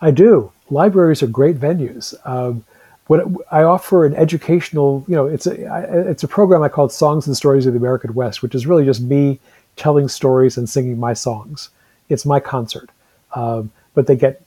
[0.00, 0.52] I do.
[0.70, 2.14] Libraries are great venues.
[2.24, 2.64] Um,
[3.06, 7.26] what I offer an educational, you know, it's a it's a program I call Songs
[7.26, 9.38] and Stories of the American West, which is really just me
[9.76, 11.70] telling stories and singing my songs.
[12.08, 12.90] It's my concert,
[13.34, 14.42] um, but they get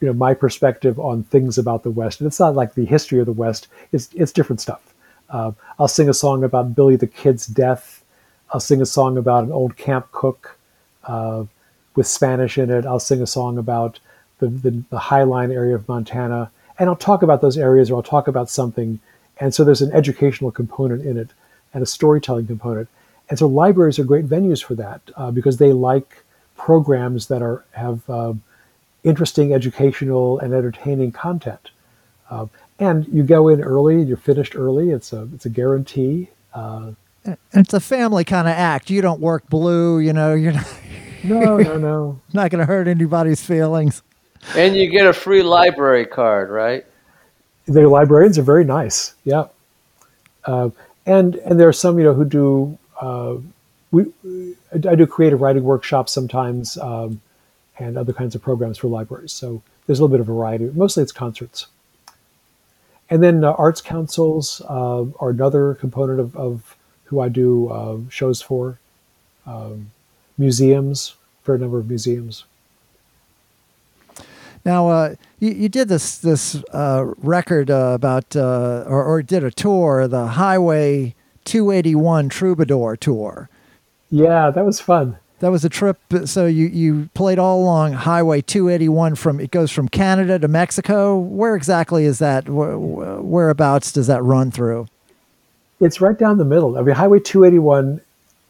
[0.00, 3.18] you know my perspective on things about the West, and it's not like the history
[3.20, 3.68] of the West.
[3.92, 4.94] It's it's different stuff.
[5.30, 8.04] Uh, I'll sing a song about Billy the Kid's death.
[8.52, 10.58] I'll sing a song about an old camp cook
[11.04, 11.44] uh,
[11.94, 12.84] with Spanish in it.
[12.84, 13.98] I'll sing a song about
[14.38, 18.02] the, the, the Highline area of Montana and I'll talk about those areas or I'll
[18.02, 19.00] talk about something.
[19.38, 21.30] And so there's an educational component in it
[21.72, 22.88] and a storytelling component.
[23.28, 26.24] And so libraries are great venues for that uh, because they like
[26.56, 28.34] programs that are have uh,
[29.04, 31.70] interesting educational and entertaining content.
[32.30, 32.46] Uh,
[32.78, 34.90] and you go in early, and you're finished early.
[34.90, 36.28] It's a it's a guarantee.
[36.52, 36.92] Uh,
[37.52, 38.90] it's a family kind of act.
[38.90, 40.34] You don't work blue, you know.
[40.34, 40.78] You're not,
[41.24, 42.20] no, no, no.
[42.32, 44.02] Not going to hurt anybody's feelings.
[44.54, 46.84] And you get a free library card, right?
[47.66, 49.14] The librarians are very nice.
[49.24, 49.46] Yeah.
[50.44, 50.70] Uh,
[51.04, 53.36] and and there are some you know who do uh,
[53.90, 54.06] we
[54.72, 57.20] I do creative writing workshops sometimes um,
[57.78, 59.32] and other kinds of programs for libraries.
[59.32, 60.70] So there's a little bit of variety.
[60.74, 61.66] Mostly it's concerts.
[63.08, 67.98] And then uh, arts councils uh, are another component of, of who I do uh,
[68.10, 68.80] shows for.
[69.46, 69.92] Um,
[70.36, 72.44] museums, for a number of museums.
[74.66, 79.44] Now, uh, you, you, did this this uh, record uh, about, uh, or, or, did
[79.44, 81.14] a tour, the Highway
[81.44, 83.48] 281 Troubadour tour.
[84.10, 85.18] Yeah, that was fun.
[85.38, 86.00] That was a trip.
[86.24, 91.16] So you, you played all along Highway 281 from it goes from Canada to Mexico.
[91.16, 92.48] Where exactly is that?
[92.48, 94.88] whereabouts does that run through?
[95.78, 96.76] It's right down the middle.
[96.76, 98.00] I mean, Highway 281.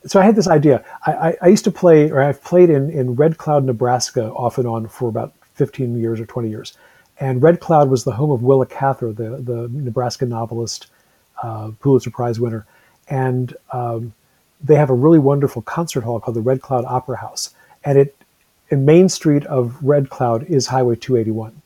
[0.06, 0.82] So I had this idea.
[1.04, 4.56] I, I, I used to play, or I've played in, in Red Cloud, Nebraska, off
[4.56, 6.76] and on for about 15 years or 20 years.
[7.18, 10.86] And Red Cloud was the home of Willa Cather, the, the Nebraska novelist,
[11.42, 12.66] uh, Pulitzer Prize winner.
[13.08, 14.12] And um,
[14.62, 17.54] they have a really wonderful concert hall called the Red Cloud Opera House.
[17.84, 18.16] And it,
[18.68, 21.62] in Main Street of Red Cloud is Highway 281.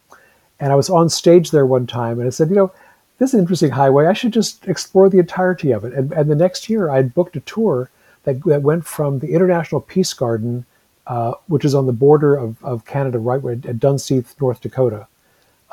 [0.60, 2.72] And I was on stage there one time and I said, you know,
[3.18, 4.06] this is an interesting highway.
[4.06, 5.92] I should just explore the entirety of it.
[5.92, 7.90] And, and the next year I booked a tour
[8.24, 10.64] that, that went from the International Peace Garden
[11.10, 15.08] uh, which is on the border of, of Canada, right at Dunseith, North Dakota,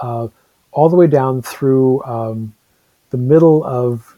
[0.01, 0.29] uh,
[0.71, 2.55] all the way down through um,
[3.11, 4.17] the middle of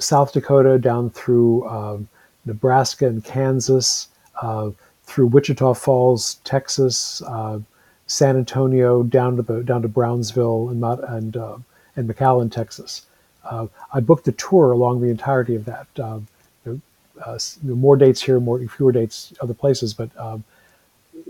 [0.00, 2.08] South Dakota, down through um,
[2.44, 4.08] Nebraska and Kansas,
[4.42, 4.70] uh,
[5.04, 7.60] through Wichita Falls, Texas, uh,
[8.08, 11.56] San Antonio, down to the down to Brownsville and and uh,
[11.94, 13.02] and McAllen, Texas.
[13.94, 15.86] I booked a tour along the entirety of that
[17.26, 20.44] uh, more dates here, more fewer dates other places, but um,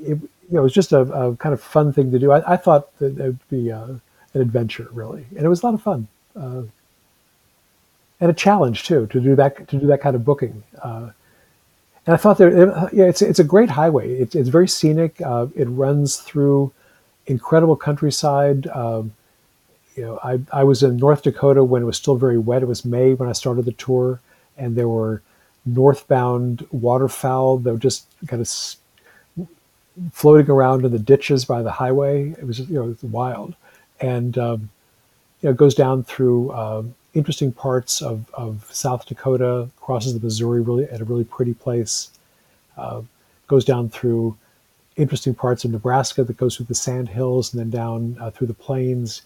[0.02, 2.32] it, you know, it was just a, a, kind of fun thing to do.
[2.32, 3.86] I, I thought that it would be uh,
[4.34, 6.62] an adventure, really, and it was a lot of fun uh,
[8.20, 10.62] and a challenge too to do that to do that kind of booking.
[10.82, 11.10] Uh,
[12.06, 14.14] and I thought that yeah, it's it's a great highway.
[14.14, 15.20] It's it's very scenic.
[15.20, 16.72] Uh, it runs through
[17.26, 18.66] incredible countryside.
[18.68, 19.12] Um,
[19.94, 22.62] you know, I I was in North Dakota when it was still very wet.
[22.62, 24.20] It was May when I started the tour,
[24.56, 25.22] and there were
[25.66, 28.48] northbound waterfowl that were just kind of
[30.12, 32.30] floating around in the ditches by the highway.
[32.30, 33.54] It was, you know, wild.
[34.00, 34.70] And, um,
[35.40, 40.20] you know, it goes down through um, interesting parts of, of South Dakota, crosses the
[40.20, 42.10] Missouri really at a really pretty place,
[42.76, 43.02] uh,
[43.46, 44.36] goes down through
[44.96, 48.48] interesting parts of Nebraska that goes through the sand hills and then down uh, through
[48.48, 49.22] the plains.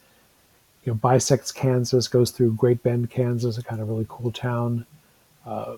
[0.84, 4.84] You know, bisects Kansas, goes through Great Bend, Kansas, a kind of really cool town.
[5.46, 5.76] Uh,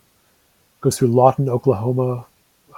[0.80, 2.26] goes through Lawton, Oklahoma,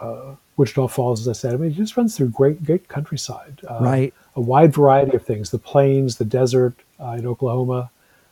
[0.00, 1.54] uh, Wichita Falls, as I said.
[1.54, 3.60] I mean, it just runs through great, great countryside.
[3.68, 4.14] Uh, right.
[4.36, 7.90] A wide variety of things: the plains, the desert uh, in Oklahoma,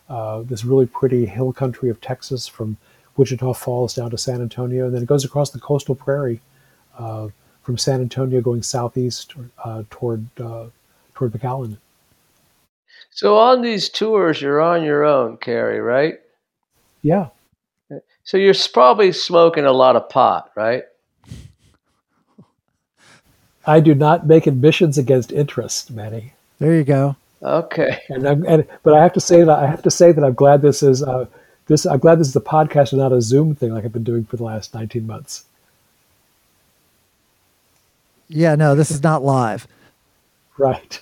[0.09, 2.77] uh, this really pretty hill country of Texas, from
[3.17, 6.41] Wichita Falls down to San Antonio, and then it goes across the coastal prairie
[6.99, 7.29] uh,
[7.63, 11.77] from San Antonio, going southeast uh, toward toward McAllen.
[13.11, 16.19] So on these tours, you're on your own, Kerry, right?
[17.03, 17.29] Yeah.
[18.25, 20.85] So you're probably smoking a lot of pot, right?
[23.67, 26.33] I do not make admissions against interest, Manny.
[26.59, 27.17] There you go.
[27.43, 28.01] Okay.
[28.09, 30.35] And, I'm, and but I have to say that I have to say that I'm
[30.35, 31.27] glad this is uh,
[31.67, 34.05] this I'm glad this is a podcast and not a Zoom thing like I've been
[34.05, 35.45] doing for the last 19 months.
[38.29, 39.69] Yeah, no, this is not live.
[40.57, 41.01] Right.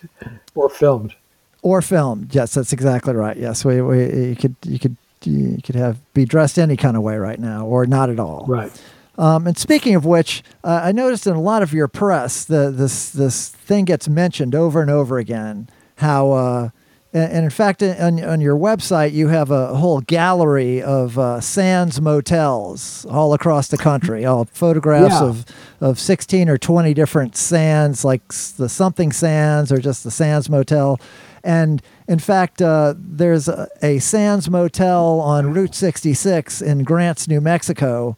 [0.54, 1.14] or filmed.
[1.62, 2.34] Or filmed.
[2.34, 3.36] Yes, that's exactly right.
[3.36, 7.02] Yes, we, we you could you could you could have be dressed any kind of
[7.02, 8.44] way right now, or not at all.
[8.48, 8.72] Right.
[9.18, 12.70] Um, and speaking of which, uh, I noticed in a lot of your press, the,
[12.70, 15.68] this this thing gets mentioned over and over again.
[15.96, 16.70] How, uh,
[17.12, 21.40] and, and, in fact, on, on, your website, you have a whole gallery of uh,
[21.42, 25.24] Sands motels all across the country, all photographs yeah.
[25.24, 25.44] of
[25.80, 30.98] of sixteen or twenty different Sands, like the something Sands or just the Sands Motel.
[31.44, 37.40] And in fact, uh, there's a, a Sands Motel on Route 66 in Grants, New
[37.40, 38.16] Mexico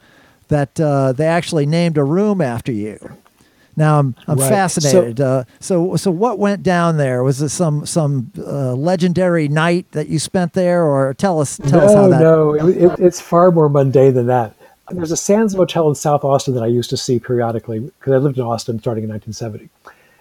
[0.49, 2.99] that uh, they actually named a room after you.
[3.77, 4.49] Now I'm I'm right.
[4.49, 5.19] fascinated.
[5.19, 7.25] So, uh, so so what went down there?
[7.25, 11.81] Was it some some uh, legendary night that you spent there, or tell us tell
[11.81, 12.21] no, us how that?
[12.21, 14.55] No, it, it, it's far more mundane than that.
[14.91, 18.19] There's a Sands Motel in South Austin that I used to see periodically because I
[18.19, 19.71] lived in Austin starting in 1970.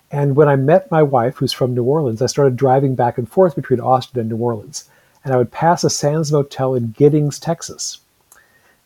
[0.10, 3.30] And when I met my wife, who's from New Orleans, I started driving back and
[3.30, 4.86] forth between Austin and New Orleans,
[5.24, 8.00] and I would pass a Sands Motel in Giddings, Texas.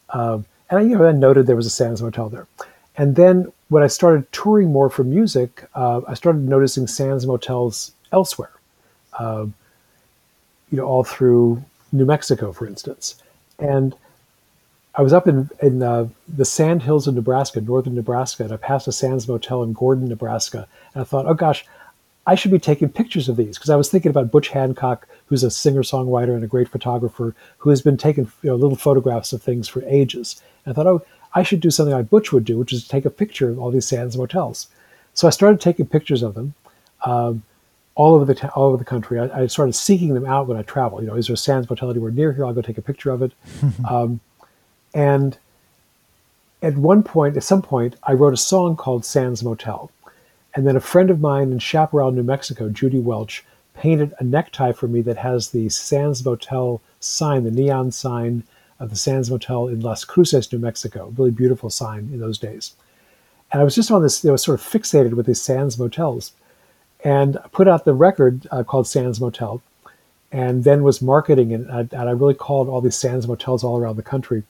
[0.10, 2.48] Um, and I, noted there was a Sands Motel there.
[2.98, 7.92] And then when I started touring more for music, uh, I started noticing Sands Motels
[8.12, 8.52] elsewhere.
[9.18, 9.48] Uh,
[10.72, 13.22] you know, all through New Mexico, for instance.
[13.60, 13.96] And
[14.96, 18.58] I was up in in uh, the Sand Hills of Nebraska, northern Nebraska, and I
[18.58, 20.68] passed a Sands Motel in Gordon, Nebraska.
[20.94, 21.66] And I thought, oh gosh,
[22.26, 25.44] I should be taking pictures of these because I was thinking about Butch Hancock, who's
[25.44, 29.32] a singer songwriter and a great photographer who has been taking you know, little photographs
[29.32, 30.42] of things for ages.
[30.68, 33.06] And I thought, oh, I should do something like Butch would do, which is take
[33.06, 34.68] a picture of all these Sands motels.
[35.14, 36.54] So I started taking pictures of them
[37.06, 37.44] um,
[37.96, 39.20] all over the all over the country.
[39.20, 41.02] I, I, started seeking them out when I travel.
[41.02, 42.46] You know, is there a Sands motel anywhere near here?
[42.46, 43.32] I'll go take a picture of it.
[43.90, 44.20] um,
[44.94, 45.38] and
[46.62, 49.90] at one point, at some point, I wrote a song called Sands Motel
[50.58, 53.46] and then a friend of mine in Chaparral, New Mexico, Judy Welch,
[53.76, 58.44] painted a necktie for me that has the Sands Motel sign, the neon sign
[58.80, 61.14] of the Sands Motel in Las Cruces, New Mexico.
[61.18, 62.74] Really beautiful sign in those days.
[63.52, 66.34] And I was just on this, I was sort of fixated with these Sands Motels.
[67.04, 69.62] And I put out the record uh, called Sands Motel
[70.32, 71.62] and then was marketing it.
[71.62, 74.44] And I, and I really called all these Sands Motels all around the country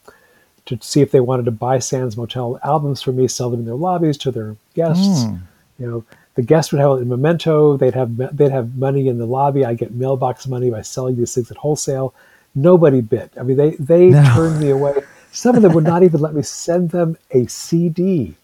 [0.65, 3.65] to see if they wanted to buy Sands Motel albums from me, sell them in
[3.65, 5.23] their lobbies to their guests.
[5.23, 5.39] Mm.
[5.79, 6.05] You know,
[6.35, 7.77] the guests would have a memento.
[7.77, 9.65] They'd have they'd have money in the lobby.
[9.65, 12.13] I get mailbox money by selling these things at wholesale.
[12.57, 13.31] Nobody bit.
[13.39, 14.23] I mean, they they no.
[14.33, 14.95] turned me away.
[15.31, 18.35] Some of them would not even let me send them a CD.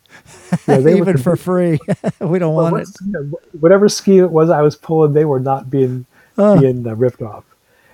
[0.67, 1.79] Know, even for free.
[2.19, 2.95] we don't well, want it.
[3.03, 6.05] You know, whatever scheme it was I was pulling, they were not being
[6.35, 7.43] being uh, ripped off.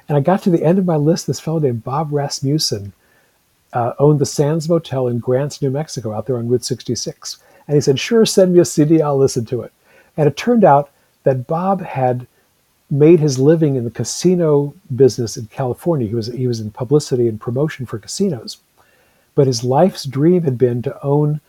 [0.10, 1.26] And I got to the end of my list.
[1.26, 2.92] This fellow named Bob Rasmussen
[3.72, 7.38] uh, owned the Sands Motel in Grants, New Mexico, out there on Route 66.
[7.68, 9.72] And he said, Sure, send me a CD, I'll listen to it.
[10.18, 10.90] And it turned out
[11.24, 12.28] that Bob had
[12.90, 16.08] made his living in the casino business in California.
[16.08, 18.58] He was, he was in publicity and promotion for casinos.
[19.36, 21.40] But his life's dream had been to own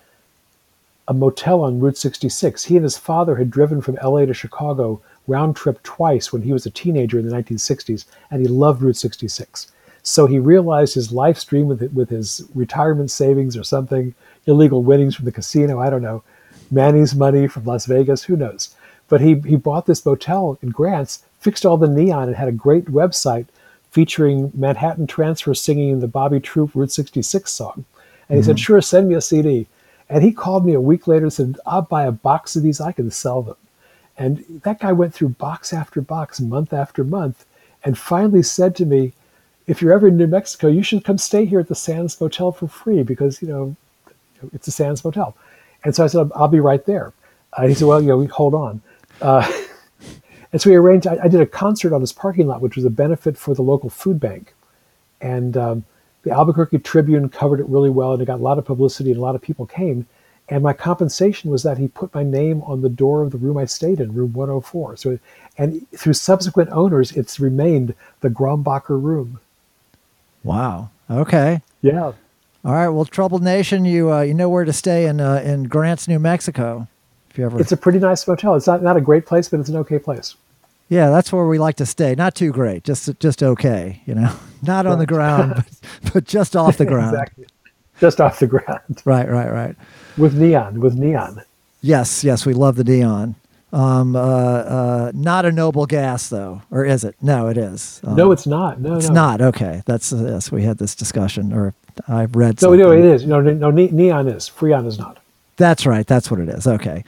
[1.09, 2.65] a motel on Route 66.
[2.65, 6.53] He and his father had driven from LA to Chicago round trip twice when he
[6.53, 9.73] was a teenager in the 1960s, and he loved Route 66.
[10.03, 14.15] So he realized his life's dream with, with his retirement savings or something
[14.47, 15.81] illegal winnings from the casino.
[15.81, 16.23] I don't know.
[16.71, 18.23] Manny's money from Las Vegas.
[18.25, 18.75] Who knows?
[19.09, 22.53] But he, he bought this motel in Grants, fixed all the neon, and had a
[22.53, 23.47] great website
[23.91, 27.85] featuring Manhattan Transfer singing the Bobby Troup Route 66 song.
[28.29, 28.47] And he mm-hmm.
[28.47, 29.67] said, Sure, send me a CD.
[30.09, 32.81] And he called me a week later and said, I'll buy a box of these,
[32.81, 33.57] I can sell them.
[34.17, 37.47] And that guy went through box after box, month after month,
[37.85, 39.13] and finally said to me,
[39.67, 42.53] If you're ever in New Mexico, you should come stay here at the Sands Motel
[42.53, 43.77] for free because, you know,
[44.53, 45.35] it's a Sands Motel.
[45.85, 47.13] And so I said, I'll be right there.
[47.55, 48.83] Uh, he said, well, you know, hold on.
[49.21, 49.51] Uh,
[50.53, 52.85] and so we arranged, I, I, did a concert on this parking lot, which was
[52.85, 54.55] a benefit for the local food bank.
[55.21, 55.85] And um,
[56.23, 59.19] the Albuquerque Tribune covered it really well, and it got a lot of publicity, and
[59.19, 60.07] a lot of people came.
[60.49, 63.57] And my compensation was that he put my name on the door of the room
[63.57, 64.97] I stayed in, room 104.
[64.97, 65.19] So,
[65.57, 69.39] and through subsequent owners, it's remained the Grombacher room.
[70.43, 70.91] Wow.
[71.09, 71.63] Okay.
[71.83, 72.13] Yeah.
[72.65, 72.89] All right.
[72.89, 76.19] Well, Troubled Nation, you uh, you know where to stay in uh, in Grants, New
[76.19, 76.89] Mexico.
[77.31, 78.55] If you ever, it's a pretty nice motel.
[78.57, 80.35] It's not not a great place, but it's an okay place.
[80.89, 82.17] Yeah, that's where we like to stay.
[82.17, 84.03] Not too great, just just okay.
[84.07, 87.15] You know, not on the ground, but, but just off the ground.
[87.15, 87.47] exactly.
[88.01, 88.81] Just off the ground.
[89.05, 89.77] Right, right, right.
[90.17, 91.43] With neon, with neon.
[91.83, 93.35] Yes, yes, we love the neon.
[93.73, 97.15] Um, uh, uh, not a noble gas, though, or is it?
[97.23, 98.01] No, it is.
[98.03, 98.81] Um, no, it's not.
[98.81, 99.15] No, it's no.
[99.15, 99.41] not.
[99.41, 100.51] Okay, that's uh, yes.
[100.51, 101.73] We had this discussion, or
[102.09, 102.61] I've read.
[102.63, 103.25] No, no, it is.
[103.25, 104.51] No, no, no, ne- neon is.
[104.51, 105.20] Freon is not.
[105.61, 106.07] That's right.
[106.07, 106.67] That's what it is.
[106.67, 107.05] Okay,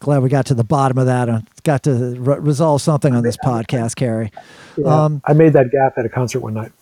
[0.00, 1.28] glad we got to the bottom of that.
[1.30, 4.30] and got to re- resolve something on this podcast, Kerry.
[4.76, 6.72] Yeah, Um, I made that gap at a concert one night.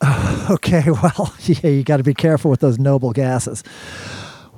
[0.50, 3.62] Okay, well, yeah, you got to be careful with those noble gases.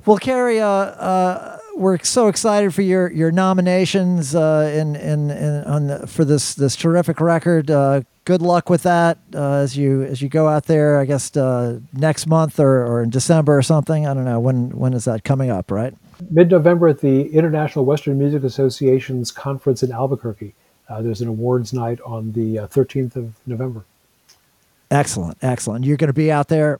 [0.05, 5.63] Well, Kerry, uh, uh, we're so excited for your your nominations uh, in in, in
[5.63, 7.71] on the, for this this terrific record.
[7.71, 10.99] Uh, good luck with that uh, as you as you go out there.
[10.99, 14.05] I guess uh, next month or, or in December or something.
[14.05, 15.93] I don't know when when is that coming up, right?
[16.29, 20.53] Mid-November at the International Western Music Association's conference in Albuquerque.
[20.87, 23.83] Uh, there's an awards night on the uh, 13th of November.
[24.91, 25.83] Excellent, excellent.
[25.83, 26.79] You're going to be out there.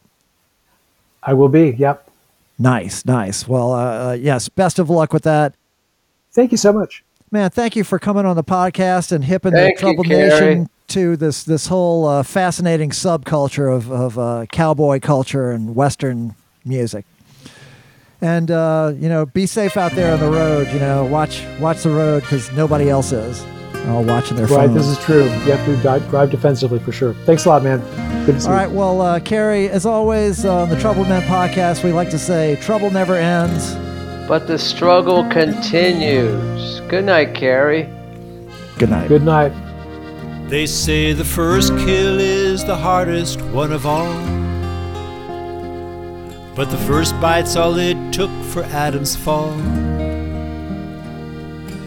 [1.23, 1.71] I will be.
[1.71, 2.10] Yep.
[2.59, 3.47] Nice, nice.
[3.47, 4.49] Well, uh, uh, yes.
[4.49, 5.55] Best of luck with that.
[6.31, 7.03] Thank you so much.
[7.31, 10.69] Man, thank you for coming on the podcast and hipping Thank the you, Trouble Nation
[10.87, 17.05] to this this whole uh, fascinating subculture of of uh, cowboy culture and Western music.
[18.19, 20.67] And uh, you know, be safe out there on the road.
[20.73, 23.43] You know, watch watch the road because nobody else is.
[23.83, 24.67] They're all watching their Right.
[24.67, 24.75] phones.
[24.75, 25.23] This is true.
[25.23, 27.15] You have to drive, drive defensively for sure.
[27.25, 27.81] Thanks a lot, man.
[28.25, 28.59] Good to see all you.
[28.59, 28.71] right.
[28.71, 32.57] Well, uh, Kerry, as always uh, on the Trouble Men podcast, we like to say
[32.61, 33.75] trouble never ends.
[34.27, 36.79] But the struggle continues.
[36.87, 37.89] Good night, Kerry.
[38.77, 39.07] Good night.
[39.09, 39.51] Good night.
[40.47, 44.13] They say the first kill is the hardest one of all.
[46.55, 49.51] But the first bite's all it took for Adam's fall.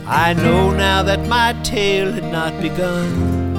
[0.07, 3.57] I know now that my tale had not begun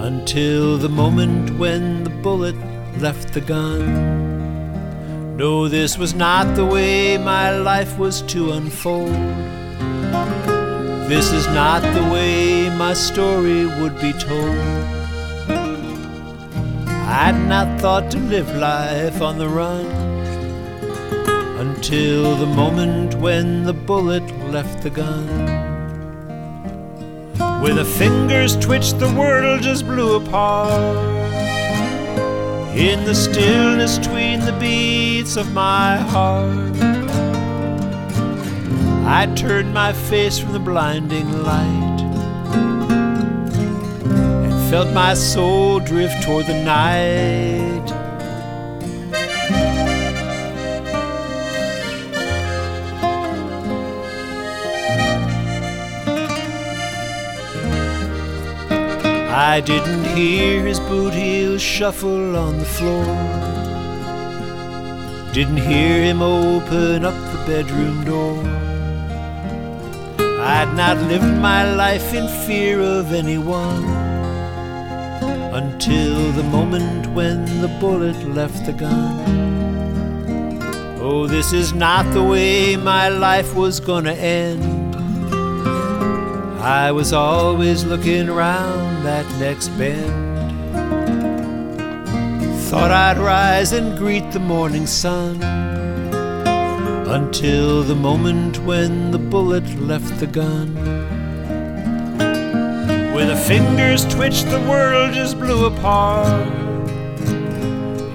[0.00, 2.56] until the moment when the bullet
[2.98, 5.36] left the gun.
[5.36, 9.12] No, this was not the way my life was to unfold.
[11.10, 14.56] This is not the way my story would be told.
[17.26, 20.09] I'd not thought to live life on the run
[21.60, 25.26] until the moment when the bullet left the gun.
[27.62, 30.96] With a finger's twitch, the world just blew apart.
[32.74, 36.76] In the stillness between the beats of my heart.
[39.04, 42.00] I turned my face from the blinding light
[44.44, 47.69] and felt my soul drift toward the night.
[59.42, 63.06] I didn't hear his boot heels shuffle on the floor.
[65.32, 68.38] Didn't hear him open up the bedroom door.
[70.44, 73.84] I'd not lived my life in fear of anyone
[75.54, 79.16] until the moment when the bullet left the gun.
[81.00, 84.79] Oh, this is not the way my life was gonna end.
[86.60, 90.28] I was always looking round that next bend.
[92.68, 95.42] Thought I'd rise and greet the morning sun
[97.08, 100.74] until the moment when the bullet left the gun.
[103.14, 106.46] With a finger's twitch, the world just blew apart.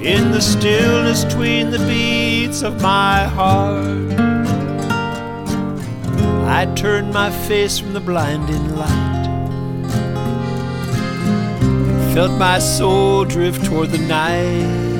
[0.04, 4.25] In the stillness between the beats of my heart,
[6.48, 9.26] I turned my face from the blinding light.
[12.14, 14.95] Felt my soul drift toward the night.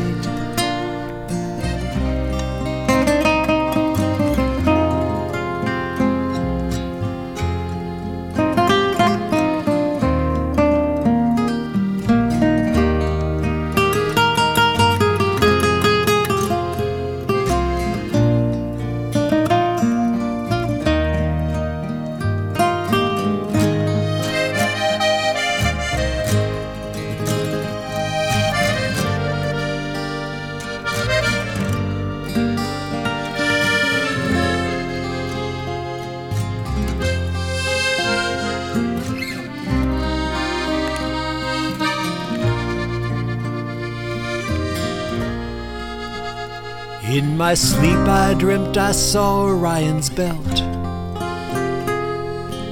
[47.46, 50.62] My sleep, I dreamt I saw Orion's belt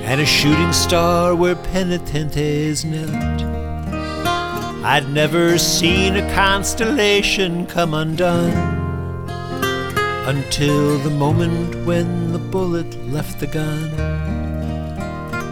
[0.10, 3.44] and a shooting star where penitentes knelt.
[4.84, 8.58] I'd never seen a constellation come undone
[10.28, 13.91] until the moment when the bullet left the gun.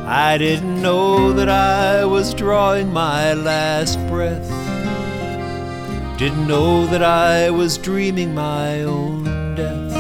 [0.08, 4.61] I didn't know that I was drawing my last breath.
[6.22, 9.24] Didn't know that I was dreaming my own
[9.56, 9.92] death.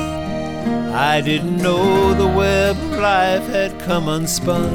[0.93, 4.71] I didn't know the web of life had come unspun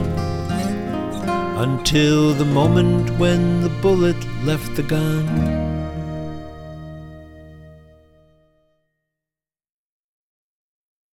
[1.62, 5.65] until the moment when the bullet left the gun.